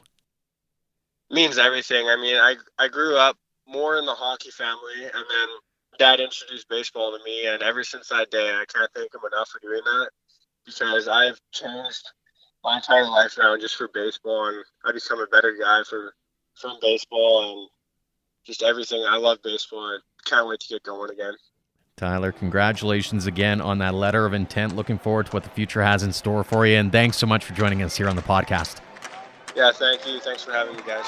It 1.31 1.35
means 1.35 1.59
everything. 1.59 2.09
I 2.09 2.17
mean, 2.17 2.37
I 2.37 2.57
I 2.79 2.89
grew 2.89 3.19
up 3.19 3.37
more 3.69 3.99
in 3.99 4.07
the 4.07 4.15
hockey 4.15 4.51
family, 4.51 5.05
and 5.05 5.13
then 5.13 5.49
dad 5.99 6.19
introduced 6.19 6.67
baseball 6.71 7.17
to 7.17 7.23
me, 7.25 7.47
and 7.47 7.63
ever 7.63 7.85
since 7.85 8.09
that 8.09 8.31
day, 8.31 8.51
I 8.51 8.65
can't 8.73 8.91
thank 8.95 9.15
him 9.15 9.21
enough 9.31 9.51
for 9.51 9.61
doing 9.61 9.83
that 9.85 10.11
because 10.65 11.09
I've 11.09 11.39
changed 11.53 12.09
my 12.65 12.77
entire 12.77 13.07
life 13.07 13.37
around 13.37 13.61
just 13.61 13.77
for 13.77 13.91
baseball, 13.93 14.47
and 14.47 14.65
I 14.87 14.93
become 14.93 15.21
a 15.21 15.27
better 15.27 15.55
guy 15.61 15.83
for 15.89 16.15
from 16.55 16.79
baseball 16.81 17.53
and 17.53 17.69
just 18.47 18.63
everything. 18.63 19.05
I 19.07 19.19
love 19.19 19.39
baseball. 19.45 19.81
I 19.81 19.99
can't 20.25 20.49
wait 20.49 20.61
to 20.61 20.69
get 20.69 20.85
going 20.85 21.11
again. 21.11 21.35
Tyler, 21.99 22.33
congratulations 22.33 23.27
again 23.27 23.61
on 23.61 23.79
that 23.79 23.95
letter 23.95 24.25
of 24.25 24.33
intent. 24.33 24.75
Looking 24.75 24.99
forward 24.99 25.27
to 25.27 25.33
what 25.33 25.45
the 25.45 25.51
future 25.51 25.83
has 25.83 26.03
in 26.03 26.13
store 26.13 26.43
for 26.43 26.67
you, 26.67 26.77
and 26.77 26.91
thanks 26.91 27.19
so 27.19 27.27
much 27.27 27.45
for 27.45 27.53
joining 27.53 27.83
us 27.83 27.97
here 27.97 28.09
on 28.09 28.17
the 28.17 28.23
podcast. 28.23 28.81
Yeah, 29.55 29.71
thank 29.73 30.07
you. 30.07 30.19
Thanks 30.19 30.43
for 30.43 30.53
having 30.53 30.75
me, 30.75 30.83
guys. 30.87 31.05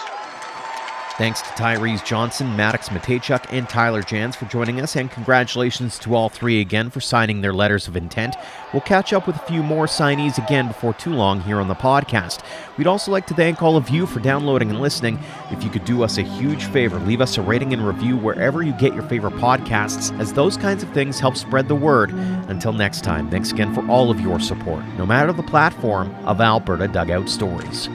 Thanks 1.17 1.43
to 1.43 1.49
Tyrese 1.51 2.05
Johnson, 2.05 2.57
Maddox 2.57 2.89
Matejchuk, 2.89 3.47
and 3.51 3.69
Tyler 3.69 4.03
Jans 4.03 4.35
for 4.35 4.47
joining 4.47 4.81
us, 4.81 4.97
and 4.97 5.09
congratulations 5.09 5.97
to 6.01 6.17
all 6.17 6.29
three 6.29 6.61
again 6.61 6.91
for 6.91 7.01
signing 7.01 7.41
their 7.41 7.53
letters 7.53 7.87
of 7.87 7.95
intent. 7.95 8.35
We'll 8.73 8.81
catch 8.81 9.13
up 9.13 9.29
with 9.29 9.37
a 9.37 9.47
few 9.47 9.63
more 9.63 9.87
signees 9.87 10.45
again 10.45 10.67
before 10.67 10.93
too 10.93 11.15
long 11.15 11.41
here 11.41 11.61
on 11.61 11.69
the 11.69 11.75
podcast. 11.77 12.41
We'd 12.77 12.89
also 12.89 13.13
like 13.13 13.29
to 13.29 13.35
thank 13.35 13.63
all 13.63 13.77
of 13.77 13.91
you 13.91 14.07
for 14.07 14.19
downloading 14.19 14.71
and 14.71 14.81
listening. 14.81 15.21
If 15.53 15.63
you 15.63 15.71
could 15.71 15.85
do 15.85 16.03
us 16.03 16.19
a 16.19 16.23
huge 16.23 16.65
favor, 16.65 16.99
leave 16.99 17.21
us 17.21 17.39
a 17.39 17.43
rating 17.43 17.73
and 17.73 17.87
review 17.87 18.17
wherever 18.17 18.65
you 18.65 18.73
get 18.73 18.93
your 18.93 19.05
favorite 19.05 19.35
podcasts, 19.35 20.19
as 20.19 20.33
those 20.33 20.57
kinds 20.57 20.83
of 20.83 20.91
things 20.91 21.21
help 21.21 21.37
spread 21.37 21.69
the 21.69 21.77
word. 21.77 22.11
Until 22.49 22.73
next 22.73 23.05
time, 23.05 23.31
thanks 23.31 23.53
again 23.53 23.73
for 23.73 23.89
all 23.89 24.11
of 24.11 24.21
your 24.21 24.41
support, 24.41 24.85
no 24.99 25.07
matter 25.07 25.33
the 25.33 25.45
platform 25.45 26.13
of 26.27 26.41
Alberta 26.41 26.89
Dugout 26.89 27.29
Stories. 27.29 27.89